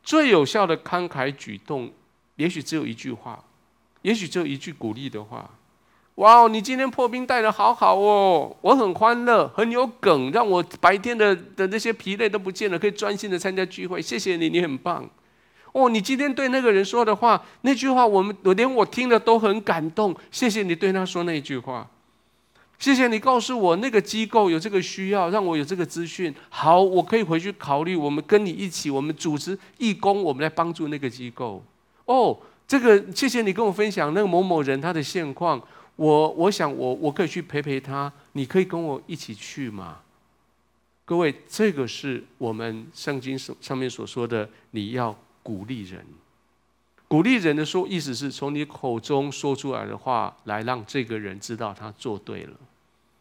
[0.02, 1.90] 最有效的慷慨举动，
[2.36, 3.42] 也许只有一句话。
[4.02, 5.50] 也许只有一句鼓励的话，
[6.16, 14.00] 哇哦，你今天破冰带得好好哦，我很欢乐，很有梗，让我白天的的那些疲累都不见了，可以专心的参加聚会。
[14.00, 15.06] 谢谢你，你很棒。
[15.72, 20.16] 哦，你今天对那个人说的话，那句话我们我连我听了都很感动。
[20.30, 21.86] 谢谢你对他说那句话，
[22.78, 26.34] 谢谢你告诉我那个机构有这个需要，让我有这个资讯。
[26.48, 31.62] 好，我可以回去考虑，我们跟你一起，我们组织义工，我们来帮助那个机构。
[32.06, 32.38] 哦。
[32.68, 35.62] 这个谢谢你跟我分享那个某某人他的现况，
[35.96, 40.00] 我我想我我可以去陪陪他，你可以跟我一起去吗？
[41.04, 46.04] 各位，这个是我们圣经上上面所说的，你要鼓励人，
[47.08, 52.56] 鼓励人的说意思是从你口中说出来的话来让这个人知道他做对了，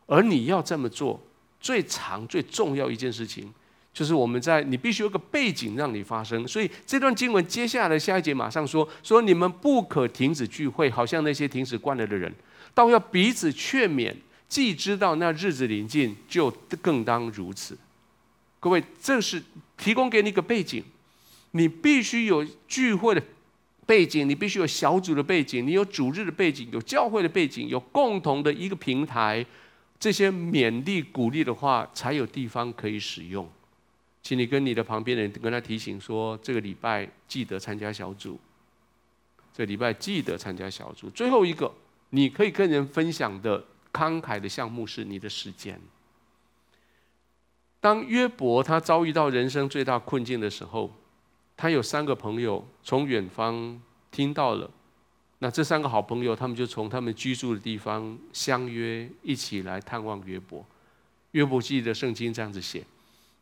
[0.08, 1.22] 而你要这么做，
[1.62, 3.54] 最长最重要一件事情。
[3.94, 12.30] 就是我们在你必须有个背景让你发生，所以这段经文接下来下一节马上说说你们不可停止聚会，好像那些停止惯了的人，
[12.76, 14.14] 倒要彼此劝勉。
[14.48, 17.76] 既知道那日子临近，就更当如此。
[18.60, 19.42] 各位，这是
[19.76, 20.84] 提供给你一个背景，
[21.52, 23.22] 你必须有聚会的
[23.88, 29.44] 背景，你必须有小组的背景，你有主日的背景，有教会的背景，有共同的一个平台，
[30.00, 33.50] 这些勉励鼓励的话，才有地方可以使用。
[34.22, 38.40] 请你跟你的旁边的人跟他提醒说，这个礼拜记得参加小组。
[39.54, 41.10] 这个礼拜记得参加小组。
[41.10, 41.74] 最后一个，
[42.10, 45.80] 你可以跟人分享的慷慨的项目是你的时间。
[47.80, 50.91] 当约伯他遭遇到人生最大困境的时候，
[51.56, 53.80] 他有三个朋友从远方
[54.12, 54.70] 听到了，
[55.39, 60.65] 那这三个好朋友他们就从他们居住的地方相约一起来探望约伯。
[61.32, 62.84] 约伯记的圣经这样子写。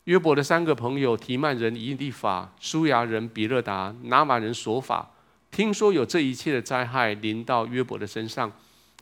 [0.04, 5.08] 约伯的三个朋友提曼人以利法、苏亚人比勒达、拿玛人索法，
[5.54, 8.50] 听说有这一切的灾害临到约伯的身上，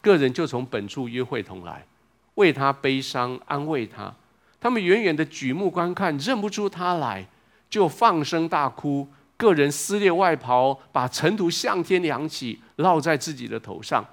[0.03, 1.87] 个人就从本处约会同来，
[2.35, 4.15] 为他悲伤安慰他。
[4.61, 7.27] 他们远远的举目观看，认不出他来，
[7.71, 9.09] 就放声大哭。
[9.39, 14.05] 个人撕裂外袍，把尘土向天扬起，落在自己的头上。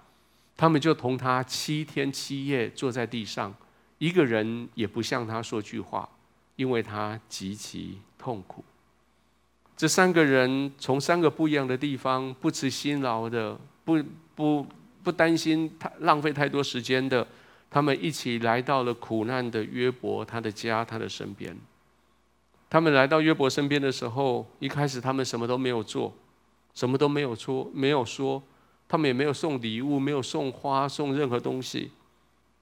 [0.56, 3.54] 他们就同他七天七夜坐在地上，
[3.98, 6.08] 一个人也不向他说句话。
[6.56, 8.64] 因为他极其痛苦，
[9.80, 13.98] 这三个人从三个不一样的地方，不辞辛劳的，不
[14.36, 14.68] 不
[15.02, 17.26] 不担心太浪费太多时间的，
[17.70, 21.56] 他们一起来到了苦难的约伯他的家，他的身边。
[22.70, 26.14] 他们来到约伯身边的时候，一开始他们什么都没有做，
[26.74, 28.44] 什么都没有说，没有说，
[28.86, 31.94] 他们也没有送礼物，没有送花，送任何东西。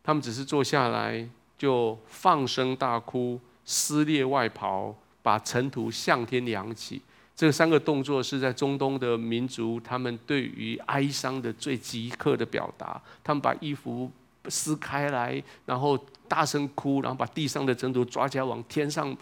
[0.04, 1.28] 他们只是坐下来，
[1.58, 4.96] 就放声大哭，撕裂外袍，
[5.28, 7.02] 把尘土向天扬起。
[7.36, 13.02] 这三个动作是在中东的民族，他们对于哀伤的最即刻的表达。
[13.22, 14.10] 他们把衣服
[14.48, 19.14] 撕开来，然后大声哭，然后把地上的尘土抓起来往天上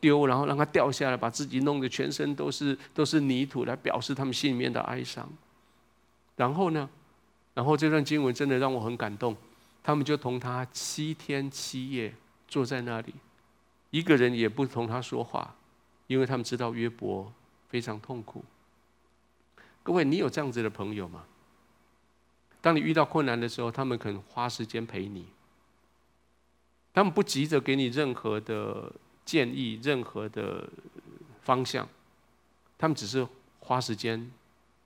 [0.00, 5.28] 丢，然后让它掉下来，把自己弄得全身都是都是泥土，来表示他们心里面的哀伤。
[6.36, 6.88] 然后呢，
[7.52, 9.36] 然后这段经文真的让我很感动。
[9.82, 12.10] 他们就同他七天七夜
[12.48, 13.12] 坐在那里，
[13.94, 15.54] 一个人也不同他说话，
[16.08, 17.32] 因为他们知道约伯。
[17.68, 18.44] 非常痛苦。
[19.82, 21.24] 各位，你有这样子的朋友吗？
[22.60, 25.26] 当你遇到困难的时候，他们肯花时间陪你。
[26.92, 28.92] 他们不急着给你任何的
[29.24, 30.68] 建议、任何的
[31.42, 31.88] 方向，
[32.78, 33.26] 他们只是
[33.58, 34.30] 花时间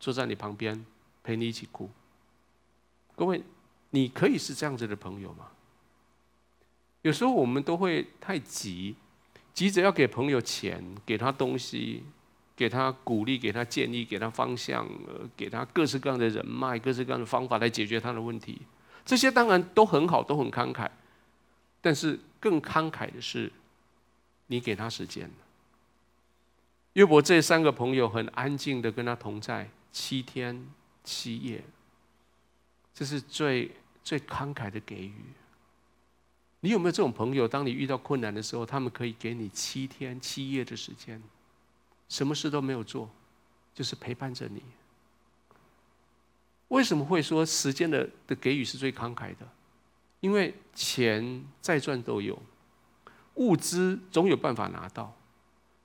[0.00, 0.86] 坐在你旁边
[1.22, 1.90] 陪你一起哭。
[3.16, 3.42] 各位，
[3.90, 5.48] 你可以是这样子的朋友吗？
[7.08, 8.94] 有时候我们都会太急，
[9.54, 12.04] 急着要给朋友钱，给他东西。
[12.54, 14.84] 给他鼓励，给他建议，给他方向，
[15.36, 18.60] 给他各式各样的人脉，各式各样的方法来解决他的问题。
[19.06, 20.90] 这些当然都很好，都很慷慨。
[21.80, 23.52] 但是更慷慨的是，
[24.48, 25.30] 你给他时间。
[26.94, 30.66] 约伯这三个朋友很安静的跟他同在七天
[31.04, 31.62] 七夜，
[32.92, 33.70] 这是最
[34.02, 35.14] 最慷慨的给予。
[36.60, 37.46] 你有没有这种朋友？
[37.46, 41.22] 当你遇到困难的时候，他们可以给你七天七夜的时间。
[42.08, 43.08] 什么事都没有做，
[43.74, 44.62] 就是陪伴着你。
[46.68, 49.46] 为什么会说时间的的给予是最慷慨的？
[50.20, 52.36] 因为钱再赚都有，
[53.34, 55.14] 物资总有办法拿到，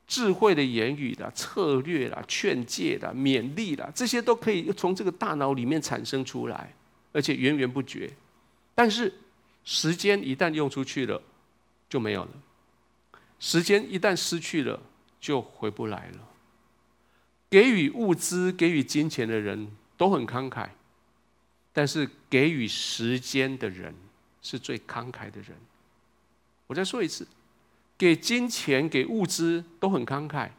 [0.07, 6.73] 智慧的言语啦、策略啦、劝诫啦、勉励啦，这些都可以从这个大脑里面产生出来，
[7.11, 8.11] 而且源源不绝。
[8.73, 9.13] 但是
[9.65, 11.21] 时间一旦用出去了，
[11.89, 12.31] 就没有了。
[13.39, 14.79] 时间一旦失去了。
[15.23, 16.27] 就回不来了。
[17.49, 20.67] 给予物资、给予金钱的人都很慷慨，
[21.71, 23.95] 但是给予时间的人
[24.41, 25.55] 是最慷慨的人。
[26.67, 27.25] 我再说一次，
[27.97, 30.49] 给金钱、给物资都很慷慨，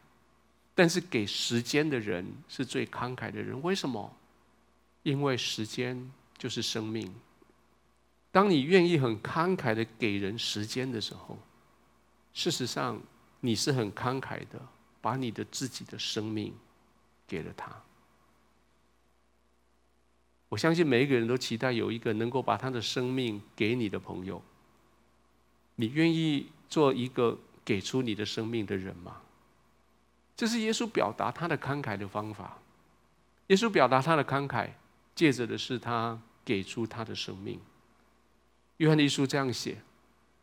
[0.75, 3.61] 但是给时间的人是最慷慨的人。
[3.63, 4.17] 为什么？
[5.03, 7.15] 因为时间就是生命。
[8.35, 11.39] 当你愿意很慷慨的给人时间的时候，
[12.35, 13.01] 事实上。
[13.47, 14.59] 你是很慷慨的，
[15.03, 16.51] 把你的自己的生命
[17.27, 17.71] 给了他。
[20.49, 24.41] 我相信每一个人都期待有一个能够把他的生命给你的朋友。
[25.75, 29.21] 你愿意做一个给出你的生命的人吗？
[30.35, 32.57] 这是耶稣表达他的慷慨的方法。
[33.49, 34.71] 耶稣表达他的慷慨，
[35.15, 37.61] 借着的是他给出他的生命。
[38.79, 39.79] 约翰一书这样写。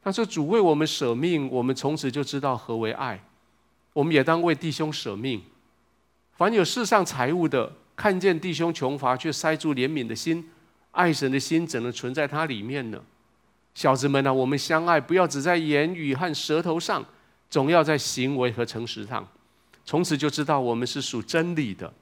[0.04, 3.24] 他说：“主为我们舍命，我们从此就知道何为爱。
[3.94, 5.40] 我们也当为弟兄舍命。
[6.32, 10.50] 凡有世上财物的，看见弟兄穷乏，却塞住怜悯的心，
[10.90, 13.00] 爱神的心怎能存在他里面呢？
[13.76, 17.06] 小子们啊，我们相爱，不要只在言语和舌头上，
[17.48, 19.28] 总要在行为和诚实上。
[19.86, 21.94] 从此就知道我们是属真理的，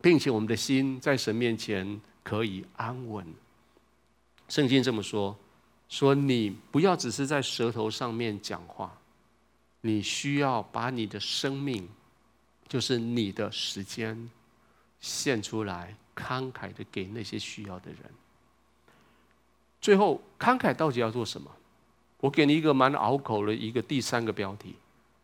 [0.00, 3.26] 并且我们的心在神面前可以安稳。
[4.48, 5.36] 圣经这么说。”
[5.92, 8.96] 说你不要只是在舌头上面讲话，
[9.82, 11.86] 你需要把你的生命，
[12.66, 14.30] 就是你的时间，
[15.00, 17.98] 献出来，慷慨的给那些需要的人。
[19.82, 21.50] 最后，慷慨到底要做什么？
[22.20, 24.74] 我给你一个蛮拗口的一个第三个标题，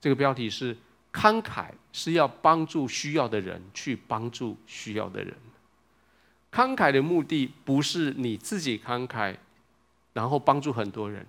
[0.02, 0.76] 这个标题是：
[1.11, 5.35] 慷慨是要帮助需要的人去帮助需要的人。
[6.52, 9.35] 慷慨的目的不是你自己慷慨。
[10.12, 11.24] 然后帮助很多人，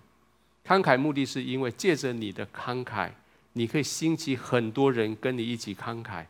[0.65, 3.09] 慷慨目的是因为借着你的慷慨，
[3.53, 6.25] 你可以兴起很多人跟你一起慷慨，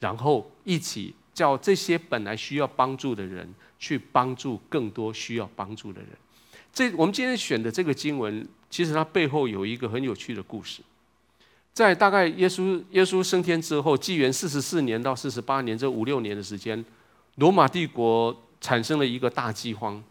[0.00, 6.10] 然后一起叫这些本来需要帮助的人去帮助更多需要帮助的人。
[6.72, 10.82] 这我们今天选的这个经文，其实它背后有一个很有趣的故事。
[11.72, 16.84] 在大概耶稣耶稣升天之后，纪元四十四年到四十八年这五六年的时间，
[17.36, 20.02] 罗马帝国产生了一个大饥荒。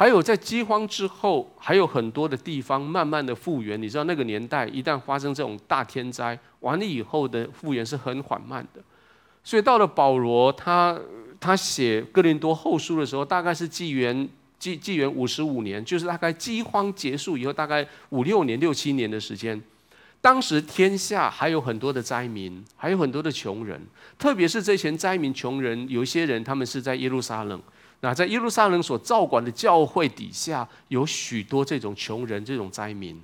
[0.00, 3.80] 还有在饥荒之后，还有很多的地方慢慢的复原。
[3.82, 8.80] 你知道那个年代，一旦发生这种大天灾，完了以后的复原是很缓慢的。
[9.44, 10.98] 所以到了保罗他
[11.38, 14.26] 他写哥林多后书的时候，大概是纪元
[14.58, 19.60] 纪纪元五十五年，就是大概饥荒结束以后，大概五六年、六七年的时间。
[20.22, 23.78] 当时天下还有很多的灾民，还有很多的穷人，
[24.18, 27.60] 特别是这些灾民、穷人，有一些人他们是在耶路撒冷。
[28.00, 33.20] 那在耶路撒冷所照管的教会底下，有许多这种穷人、这种灾民。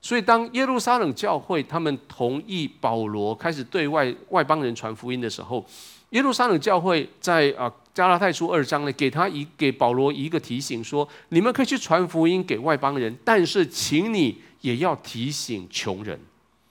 [0.00, 5.64] 所以，当耶路撒冷教会他们同意保罗开始对外外邦人传福音的时候，
[6.10, 16.18] 耶路撒冷教会在啊加拉太书二章呢，给他一给保罗一个提醒说：你们可以去传福音给外邦人，但是请你也要提醒穷人。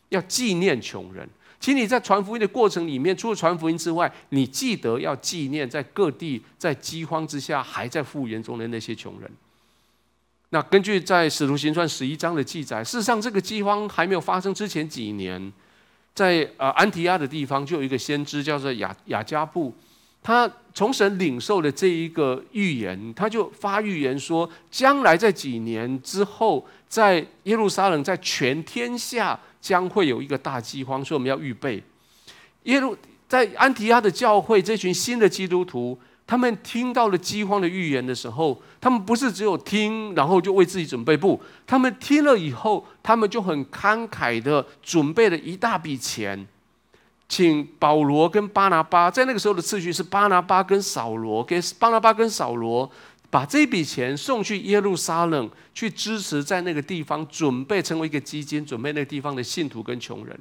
[0.09, 1.29] 要纪念穷人，
[1.59, 9.29] 请你在传福音的过程里面，除了传福音之外，你记得要纪念在各地在饥荒之下还在复原中的那些穷人。
[10.49, 15.51] 那根据在使徒行传十一章的记载，事实上这个饥荒还没有发生之前几年，
[16.13, 19.73] 在呃安提亚的地方就有一个先知叫做雅雅加布，
[20.27, 29.39] 他从神领受的这一个预言，他就发预言说，将来在几年之后，在耶路撒冷，在全天下。
[29.59, 31.83] 将会有一个大饥荒，所以我们要预备。
[32.63, 32.95] 耶路
[33.27, 46.47] 在安提阿的教会，这群新的基督徒，他们听到了饥荒的预言的时候，他们不是只有听，然后就为自己准备，不，他们听了以后，他们就很慷慨的准备了一大笔钱，
[47.27, 52.89] 请保罗跟巴拿巴，在那个时候的次序是巴拿巴跟扫罗，给巴拿巴跟扫罗。
[53.29, 60.39] 把这笔钱送去耶路撒冷，去支持在那个地方准备成为一个基金，准备那个地方的信徒跟穷人。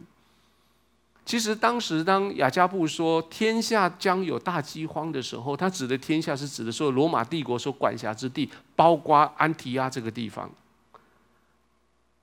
[1.25, 10.49] 其实当时当亚加布说天下将有大饥荒的时候，他指的天下是指的说罗马帝国所管辖之地，包括安提亚这个地方。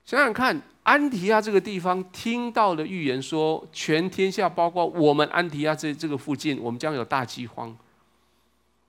[0.06, 7.76] 想想看，安提亚这个地方听到了预言说，全天下包括我们安提亚这这个附近，我们将有大饥荒。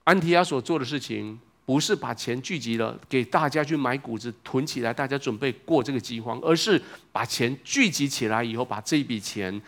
[0.04, 1.38] 安提亚所做的事情。
[1.66, 6.80] 不是把钱聚集了给大家去买谷子囤起来，大家准备过这个饥荒，而是
[7.10, 9.60] 把钱聚集起来以后，把这笔钱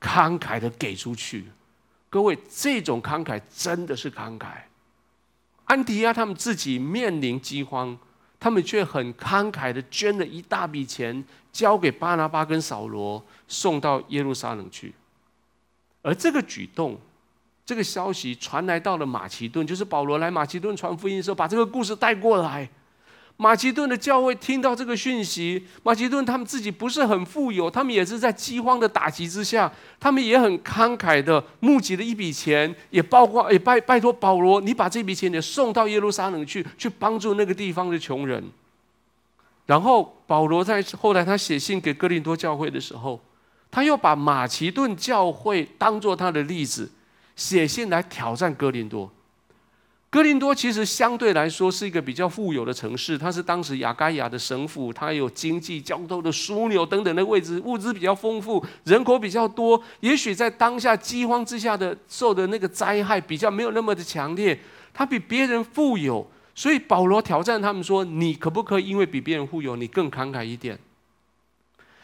[0.00, 1.46] 慷慨的给出去。
[2.08, 4.46] 各位，这种慷慨真的是慷慨。
[5.64, 7.98] 安提亚他们自己面临饥荒，
[8.40, 11.22] 他们却很慷慨的捐了一大笔钱，
[11.52, 14.92] 交给巴拿巴跟扫罗送到耶路撒冷去，
[16.02, 16.98] 而这个举动。
[17.66, 22.68] 这个消息传来到了马其顿，就是保罗来马其顿传福音的时候，把这个故事带过来。
[23.40, 38.44] 马其顿的教会听到这个讯息，马其顿他们自己不是很富有，他们也是在饥荒的打击之下，他们也很慷慨的募集了一笔钱，也包括也拜拜托保罗，你把这笔钱也送到耶路撒冷去，去帮助那个地方的穷人。
[39.64, 43.18] 然后保罗在后来他写信给哥林多教会的时候，
[43.70, 46.90] 他又把马其顿教会当做他的例子。
[47.36, 49.10] 写信来挑战哥林多。
[50.10, 59.80] 哥林多其实相对来说是一个比较富有的城市，它是当时亚该亚的省府，它有经济、交通的枢纽等等的位置，物资比较丰富，人口比较多。
[60.00, 64.58] 也许在当下饥荒之下的受的那个灾害比较没有那么的强烈，
[64.92, 70.76] 它比别人富有，所以保罗挑战他们说：“你可不可以因为比别人富有，你更慷慨一点？”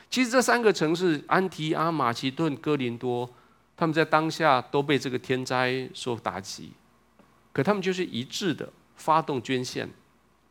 [0.08, 3.28] 其实这三个城市：安提阿、马其顿、哥林多。
[3.76, 6.70] 他们在当下都被这个天灾所打击，
[7.56, 9.88] 可他们就是一致的发动捐献，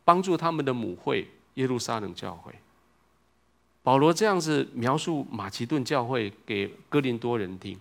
[0.04, 2.52] 帮助他们的母会耶路撒冷教会。
[3.84, 7.78] 保罗这样子描述马其顿教会给哥林多人听。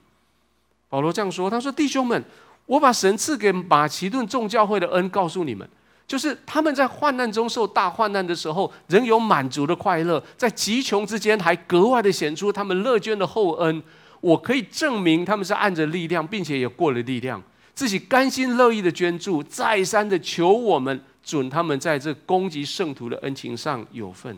[0.90, 2.24] 保罗这样说：“他说，弟兄们，
[2.68, 5.68] 我把神赐给马其顿众教会的恩告诉你们，
[6.06, 13.82] 就是他们在患难中受大患难的时候，仍有满足的快乐，在极穷之间还格外的显出他们乐捐的厚恩。”
[14.22, 17.42] 我可以证明他们是按着力量，并且也过了力量，
[17.76, 24.36] 自己甘心乐意的捐助，再三的求我们准他们在这攻击圣徒的恩情上有份。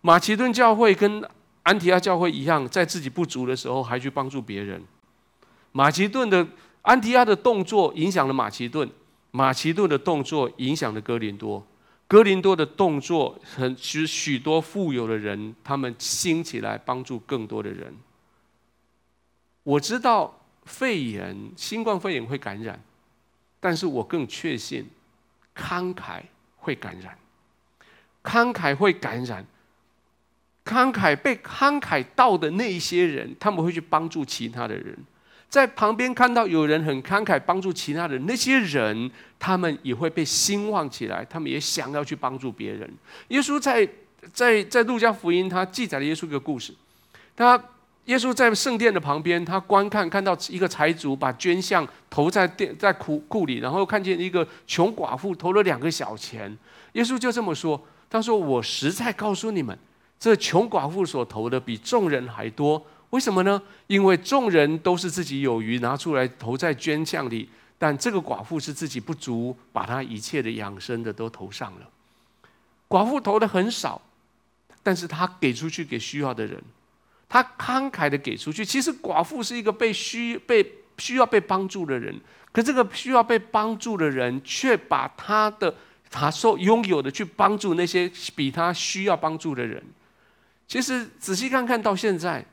[0.00, 1.22] 马其顿教会跟
[1.64, 4.80] 安提阿教会一样，在自己不足的时候还去帮助别人。
[5.72, 6.46] 马其顿的
[6.82, 8.88] 安提阿的动作影响了马其顿，
[9.32, 11.66] 马其顿的动作影响了哥林多，
[12.06, 17.92] 哥林多的动作很使许多富有的人他们兴起来帮助更多的人。
[19.64, 20.37] 我知道
[20.68, 22.78] 肺炎、新冠肺炎会感染，
[23.58, 24.86] 但是我更确信
[25.56, 26.20] 慷慨
[26.58, 27.18] 会感染，
[28.22, 29.44] 慷慨会感染，
[30.64, 34.94] 慷慨被慷慨到的那一些人，他们会去帮助其他的人，
[35.48, 42.88] 在旁边看到有人很慷慨帮助其他人，那些人他们也会被兴旺起来，他们也想要去帮助别人。
[43.28, 43.88] 耶稣在
[44.32, 46.74] 在在路加福音，他记载了耶稣一个故事，
[47.34, 47.58] 他。
[48.08, 56.56] 耶稣在圣殿的旁边，他观看看到一个财主把捐项投在殿在库库里，然后看见一个穷寡妇投了两个小钱。
[56.94, 57.78] 耶稣就这么说
[58.08, 59.78] ：“他说我实在告诉你们，
[60.18, 62.82] 这穷寡妇所投的比众人还多。
[63.10, 63.60] 为什么呢？
[63.88, 71.86] 因为众人都是自己有余拿出来投在捐项里，但这个寡妇是自己不足，把她一切的养生的都投上了。
[72.88, 74.00] 寡妇投的很少，
[74.82, 76.58] 但是她给出去给需要的人。”
[77.28, 80.64] 他慷慨的给出去，其实寡妇是一个被需被
[80.98, 82.18] 需要被帮助的人，
[82.52, 85.74] 可这个需要被帮助的人，却把他的
[86.10, 89.82] 他所拥有的去帮助那些比他需要帮助的人。
[90.66, 92.44] 其实仔细看看到现在，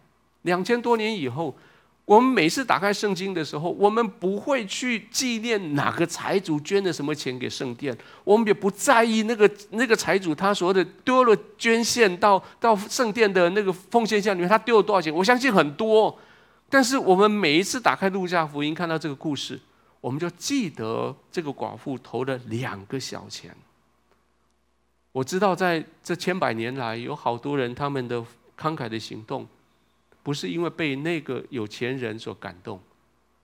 [0.42, 1.58] 两千多年以后。
[2.06, 15.12] 我们每次打开圣经的时候，我们不会去纪念哪个财主捐了什么钱给圣殿，我们也不在意那个那个财主他所谓的丢了捐献到到圣殿的那个奉献箱里面，他丢了多少钱？
[15.12, 16.16] 我相信很多，
[16.70, 19.60] 但是我们每一次打开路加福音看到这个故事，
[20.00, 23.50] 我们就记得这个寡妇投了两个小钱。
[25.12, 28.20] 我知道在这千百年来，有好多人他们的
[28.56, 29.48] 慷慨的行动。
[30.26, 32.82] 不是因为被那个有钱人所感动，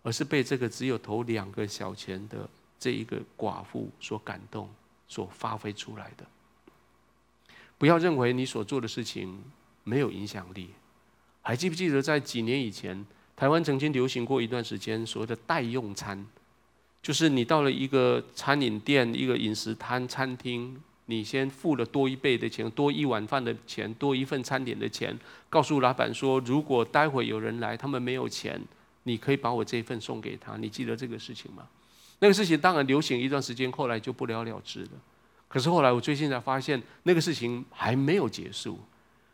[0.02, 4.68] 而是被这个只有投两个小钱的这一个寡妇所感动，
[5.08, 6.26] 所发挥出来的。
[7.78, 9.44] 不要认为你所做的事情
[9.84, 10.72] 没有影响力。
[11.44, 13.06] 还记不记得在几年以前，
[13.36, 16.26] 台湾曾经流行过一段时间所谓的代用餐，
[17.04, 20.82] 就是你到了一个餐饮店、一个饮食摊、餐厅。
[21.08, 25.18] 你先付了多一倍的钱，多一碗饭的钱，多一份餐点的钱，
[25.50, 28.62] 告诉老板说，如果待会有人来，他们没有钱，
[29.04, 30.56] 你可以把我这一份送给他。
[30.58, 31.68] 你记得这个事情吗？
[32.20, 34.90] 那个事情当然流行一段时间，后来就不了了之了。
[35.48, 38.80] 可是后来我最近才发现，那个事情还没有结束。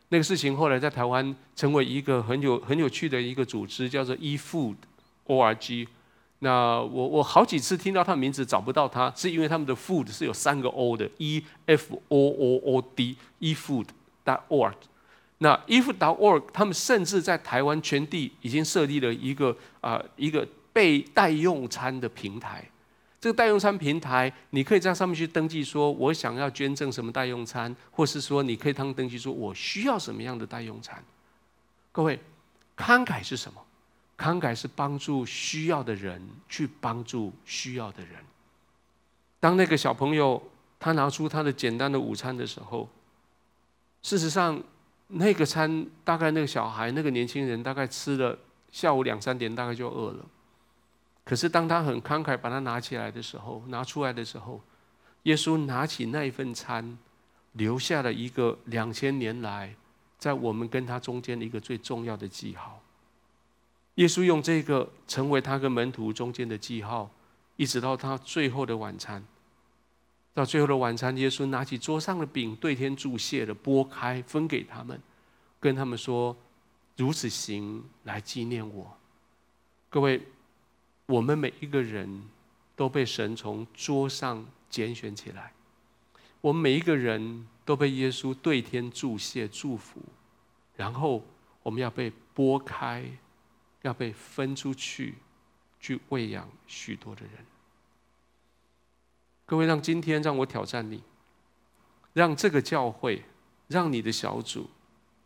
[0.10, 5.88] 那个事情后来在台湾成为一个很有很有趣的一个组织，叫做 eFood.org。
[6.40, 13.88] 那我我好几次听到他的名字找不到他，是因为他们的 food 是有三个 o 的，e f o o o d，e food
[14.24, 14.76] dot org。
[15.40, 22.64] 那 e food dot org，他们甚至在台湾全地已经设立了一个啊、一个被代用餐的平台。
[23.20, 31.04] 这个代用餐平台，你可以在上面去登记，说我想要捐赠什么代用餐，或是说你可以当登记说我需要什么样的代用餐。
[31.92, 32.20] 各位，
[32.78, 33.60] 慷慨是什么？
[34.18, 38.16] 慷慨是帮助需要的人去帮助需要的人。
[39.40, 40.42] 当那个小朋友
[40.80, 42.90] 他拿出他的简单的午餐的时候，
[44.02, 44.62] 事实上
[45.08, 48.38] 那个餐大概那个小孩那个年轻人大概吃了
[48.72, 50.26] 下午两三点大概就饿了。
[51.24, 54.62] 可是当他很慷慨把它拿起来的时候，拿出来的时候，
[55.24, 56.98] 耶稣拿起那一份餐，
[57.54, 59.76] 留下了一个两千年来
[60.18, 62.82] 在我们跟他中间的一个最重要的记号。
[63.98, 67.10] 耶稣用这个成为他跟门徒中间的记号，
[67.56, 69.24] 一直到他最后的晚餐。
[70.36, 75.02] 到最后的晚餐，耶稣拿起桌上的饼，对天祝谢了，拨开分给他们，
[75.60, 76.38] 跟他们说
[76.96, 78.96] ：“如此行，来纪念我。”
[79.90, 80.22] 各位，
[81.08, 82.22] 我们每一个人
[82.76, 85.52] 都被神从桌上拣选起来，
[86.40, 90.00] 我们每一个人都被耶稣对天祝谢祝福，
[90.76, 91.24] 然后
[91.64, 93.04] 我们要被拨开。
[93.82, 95.16] 要被分出去，
[95.80, 97.46] 去喂养许多的人。
[99.46, 101.04] 各位，让今天让我挑战你，
[102.14, 103.24] 让这个教会，
[103.68, 104.70] 让你的小组，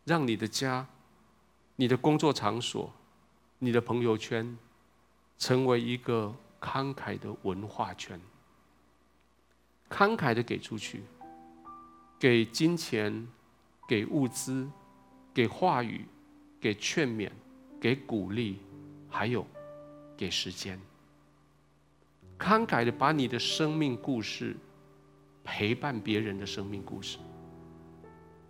[0.06, 0.88] 让你的家，
[1.76, 2.94] 你的工作场所，
[3.60, 4.58] 你的朋友圈，
[5.40, 8.20] 成为一个慷慨的文化圈。
[9.90, 11.04] 慷慨的给出去，
[12.20, 13.28] 给金钱，
[13.88, 14.70] 给物资，
[15.34, 16.06] 给话语，
[16.62, 17.30] 给劝勉。
[17.82, 18.60] 给鼓励，
[19.10, 19.44] 还有
[20.16, 20.80] 给时间，
[22.38, 24.56] 慷慨的把你的生命故事
[25.44, 27.18] 陪伴别人的生命故事。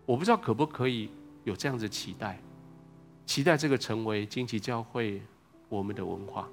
[0.05, 1.09] 我不知道可不可以
[1.45, 2.41] 有这样子期待，
[3.25, 5.21] 期待这个成为惊奇教会
[5.69, 6.49] 我们的文化，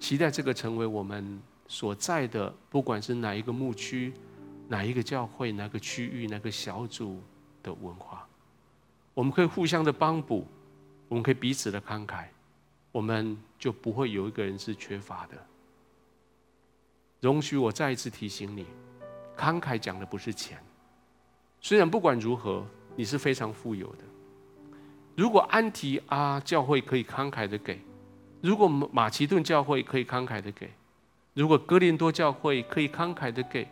[0.00, 4.14] 期待这个成为我们所在的，不管是哪一个牧区、
[4.68, 7.20] 哪一个教会、哪个区域、哪个小组
[7.62, 8.26] 的文化，
[9.12, 10.46] 我们可以互相的帮补。
[11.08, 12.24] 我们可以彼此的慷慨，
[12.90, 15.36] 我们就不会有一个人是缺乏的。
[17.20, 18.66] 容许我再一次提醒你，
[19.36, 20.58] 慷慨讲的不是钱。
[21.60, 24.04] 虽然不管如何，你是非常富有的。
[25.16, 27.78] 如果安提阿教会可以慷慨的给，
[28.40, 30.68] 如果马其顿教会可以慷慨的给，
[31.32, 33.66] 如果哥林多教会可以慷慨的给，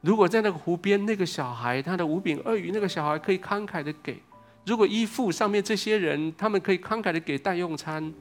[0.00, 4.20] 如果在那个湖边那个小孩他的五饼二鱼那个小孩可以慷慨的给。
[4.64, 8.12] 如果依附上面这些人，他们可以慷慨的给代用餐，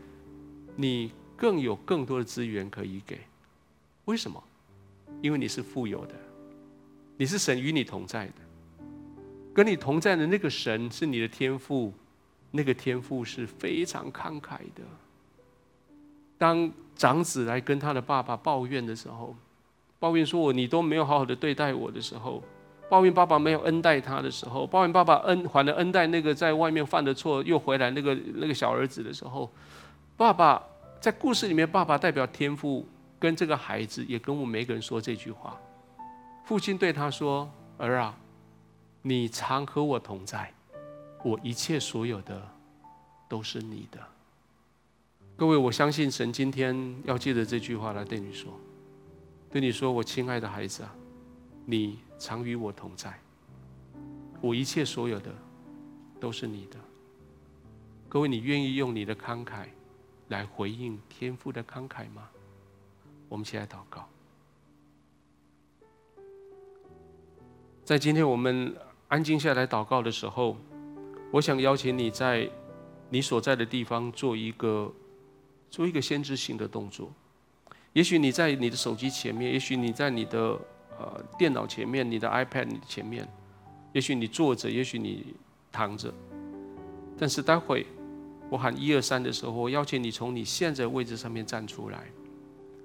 [0.75, 3.19] 你更有更多的资源可以给。
[4.05, 4.43] 为什么？
[5.21, 6.15] 因为你是富有的，
[7.17, 8.33] 你是神与你同在的，
[9.53, 11.93] 跟你同在的那个神是你的天赋，
[12.49, 14.81] 那个天赋是非常慷慨的。
[16.39, 19.35] 当长子来跟他的爸爸抱怨的时候，
[19.99, 22.43] 抱怨说我你都没有好好的对待我的时候，
[22.91, 29.49] 抱怨爸爸没有恩待他的时候，抱怨爸爸恩还了恩待那个在外面犯的错又回来那个那个小儿子的时候，
[30.17, 30.61] 爸爸
[30.99, 32.85] 在故事里面，爸爸代表天父
[33.17, 35.57] 跟这个孩子，也跟我们每个人说这句话。
[36.43, 38.13] 父亲对他说：“儿啊，
[39.03, 40.53] 你常和我同在，
[41.23, 42.45] 我一切所有的
[43.29, 43.99] 都是你的。”
[45.37, 48.51] 各位，我相信神今天要借着这句话来对你说，
[49.49, 50.93] 对你说：“我亲爱的孩子啊，
[51.65, 53.19] 你。”常与我同在，
[54.41, 55.33] 我一切所有的
[56.19, 56.77] 都是你的。
[58.07, 59.65] 各位，你愿意用你的慷慨
[60.27, 62.29] 来回应天父的慷慨吗？
[63.27, 64.07] 我们起来祷告。
[67.83, 70.55] 在今天我们安静下来祷告的时候，
[71.31, 72.47] 我想邀请你在
[73.09, 74.93] 你所在的地方做一个
[75.71, 77.11] 做一个先知性的动作。
[77.93, 80.61] 也许你在你的手机前面，也许你在你的。
[81.01, 83.27] 呃，电脑前面，你的 iPad 前面，
[83.91, 85.33] 也许你坐着，也许你
[85.71, 86.13] 躺着，
[87.17, 87.87] 但是待会
[88.51, 92.03] 我喊一二三的时候，我邀请你从你现在位置上面站出来。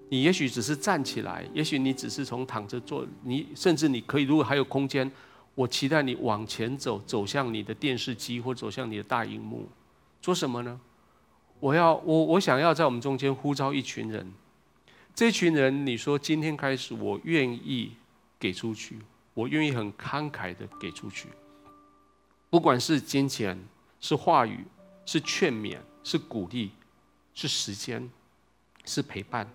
[0.08, 5.10] 你也许只是站起来，也许你只是从躺着坐，你甚至你可以，如果还有空间，
[5.54, 9.68] 我期待你往前走，走向你的电视机或走向你的大荧幕，
[10.22, 10.80] 做什么呢？
[11.60, 14.32] 我要我我想要在我们中间呼召一群人，
[15.14, 17.92] 这群人，你说今天开始，我愿意。
[18.38, 18.98] 给出去，
[19.34, 21.28] 我愿意很慷慨的给出去，
[22.50, 23.58] 不管是金钱、
[24.00, 24.64] 是话语、
[25.04, 26.72] 是劝勉、是鼓励、
[27.34, 28.10] 是时间、
[28.84, 29.48] 是陪伴，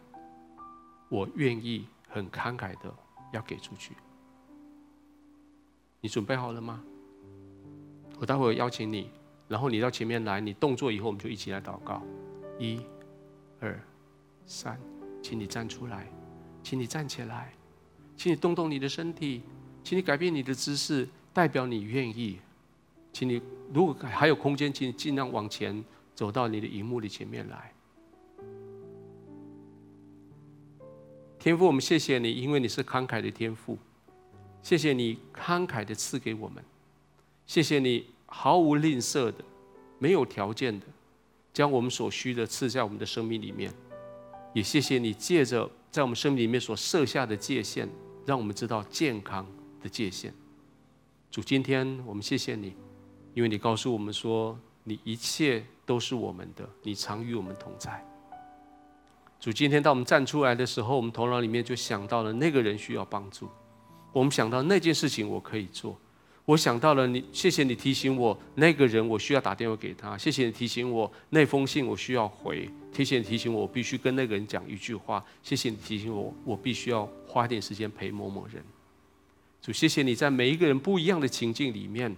[1.09, 2.93] 我愿意很慷慨的
[3.31, 3.93] 要给出去。
[5.99, 6.83] 你准备好了吗？
[8.19, 9.09] 我待会儿邀请你，
[9.47, 12.01] 然后你到前面来，你动作以后，我们就一起来祷告。
[12.59, 12.81] 一、
[13.59, 13.79] 二、
[14.45, 14.79] 三，
[15.23, 16.07] 请你站出来，
[16.63, 17.53] 请你站起来。
[18.21, 19.41] 请你动动你的身体，
[19.83, 22.37] 请你改变你的姿势，代表你愿意。
[23.11, 23.41] 请你
[23.73, 27.73] 如果还有空间，请你尽量往前走到你的荧幕的前面来。
[31.39, 33.75] 天父，我们谢谢你，因为你是慷慨的天父。
[34.61, 36.63] 谢谢你慷慨的赐给我们，
[37.47, 39.43] 谢谢你毫无吝啬的、
[39.97, 40.85] 没有条件的
[41.51, 43.73] 将我们所需的赐在我们的生命里面。
[44.53, 47.89] 也谢谢你借着在我们生命里面所设下的界限。
[48.25, 49.45] 让我们知道健康
[49.81, 50.33] 的界限。
[51.29, 52.75] 主，今天我们谢谢你，
[53.33, 58.05] 因为你告诉我们说，你一切都是我们的，你常与我们同在。
[59.39, 63.49] 主，今天当我们站出来的时候，我们头脑里面就想到了那个人需要帮助，
[64.11, 65.97] 我们想到那件事情我可以做。
[66.51, 70.17] 我想到了你，谢谢你提醒我那个人，我需要打电话给他。
[70.17, 72.69] 谢谢你提醒我那封信我需要回。
[72.91, 75.23] 谢谢你提醒我，我必须跟那个人讲一句话。
[75.41, 78.61] 谢谢你提醒我，我必须要花点时间陪某某人。
[79.61, 82.13] 主，谢谢你在每一个人不一样的情境里面，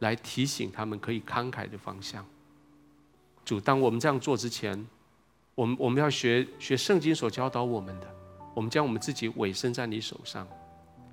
[0.00, 2.22] 来提醒他们可以慷慨的方向。
[3.42, 4.86] 主，当我们这样做之前，
[5.54, 8.14] 我们我们要学学圣经所教导我们的，
[8.52, 10.46] 我们将我们自己委身在你手上，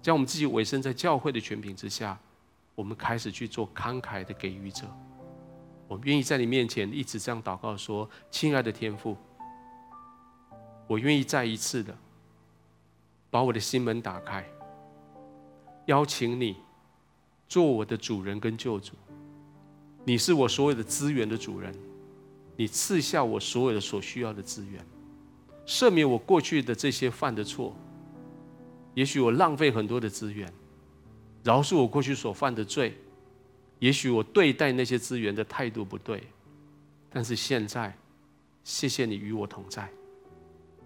[0.02, 2.20] 将我们自己委身在教会的权柄之下。
[2.80, 4.86] 我们开始去做慷慨的给予者，
[5.86, 9.18] 我愿意在你面前一直这样祷告说：“亲爱的天父，
[10.88, 11.94] 我愿意再一次的
[13.30, 14.50] 把我的心门打开，
[15.88, 16.56] 邀请你
[17.50, 18.94] 做我的主人跟救主。
[20.06, 21.76] 你是我所有的资源的主人，
[22.56, 24.82] 你赐下我所有的所需要的资源，
[25.66, 27.76] 赦免我过去的这些犯的错。
[28.94, 30.50] 也许我浪费很多的资源。”
[31.44, 32.98] 饶恕我过去所犯的罪，
[33.80, 36.24] 也许我对待那些资源的态度不对，
[37.10, 37.96] 但是现在，
[38.64, 39.90] 谢谢你与我同在，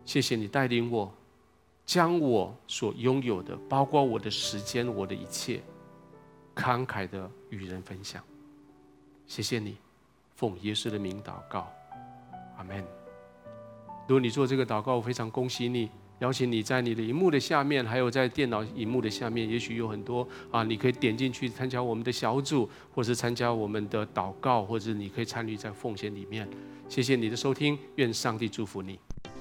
[0.06, 1.12] 谢谢你带领我，
[1.86, 5.62] 将我所拥有的，包括我的时间，我的一切，
[6.56, 8.24] 慷慨的与人分享。
[9.26, 9.78] 谢谢你，
[10.36, 11.72] 奉耶稣的名祷告，
[12.58, 12.86] 阿门。
[14.08, 15.90] 如果你做这个祷告，我非常恭喜你。
[16.20, 26.48] 邀请你在你的荧幕的下面，还有在电脑荧幕的下面，也许有很多啊，你可以点进去参加我们的小组，或是参加我们的祷告，或者你可以参与在奉献里面。
[26.88, 28.98] 谢谢你的收听，愿上帝祝福你。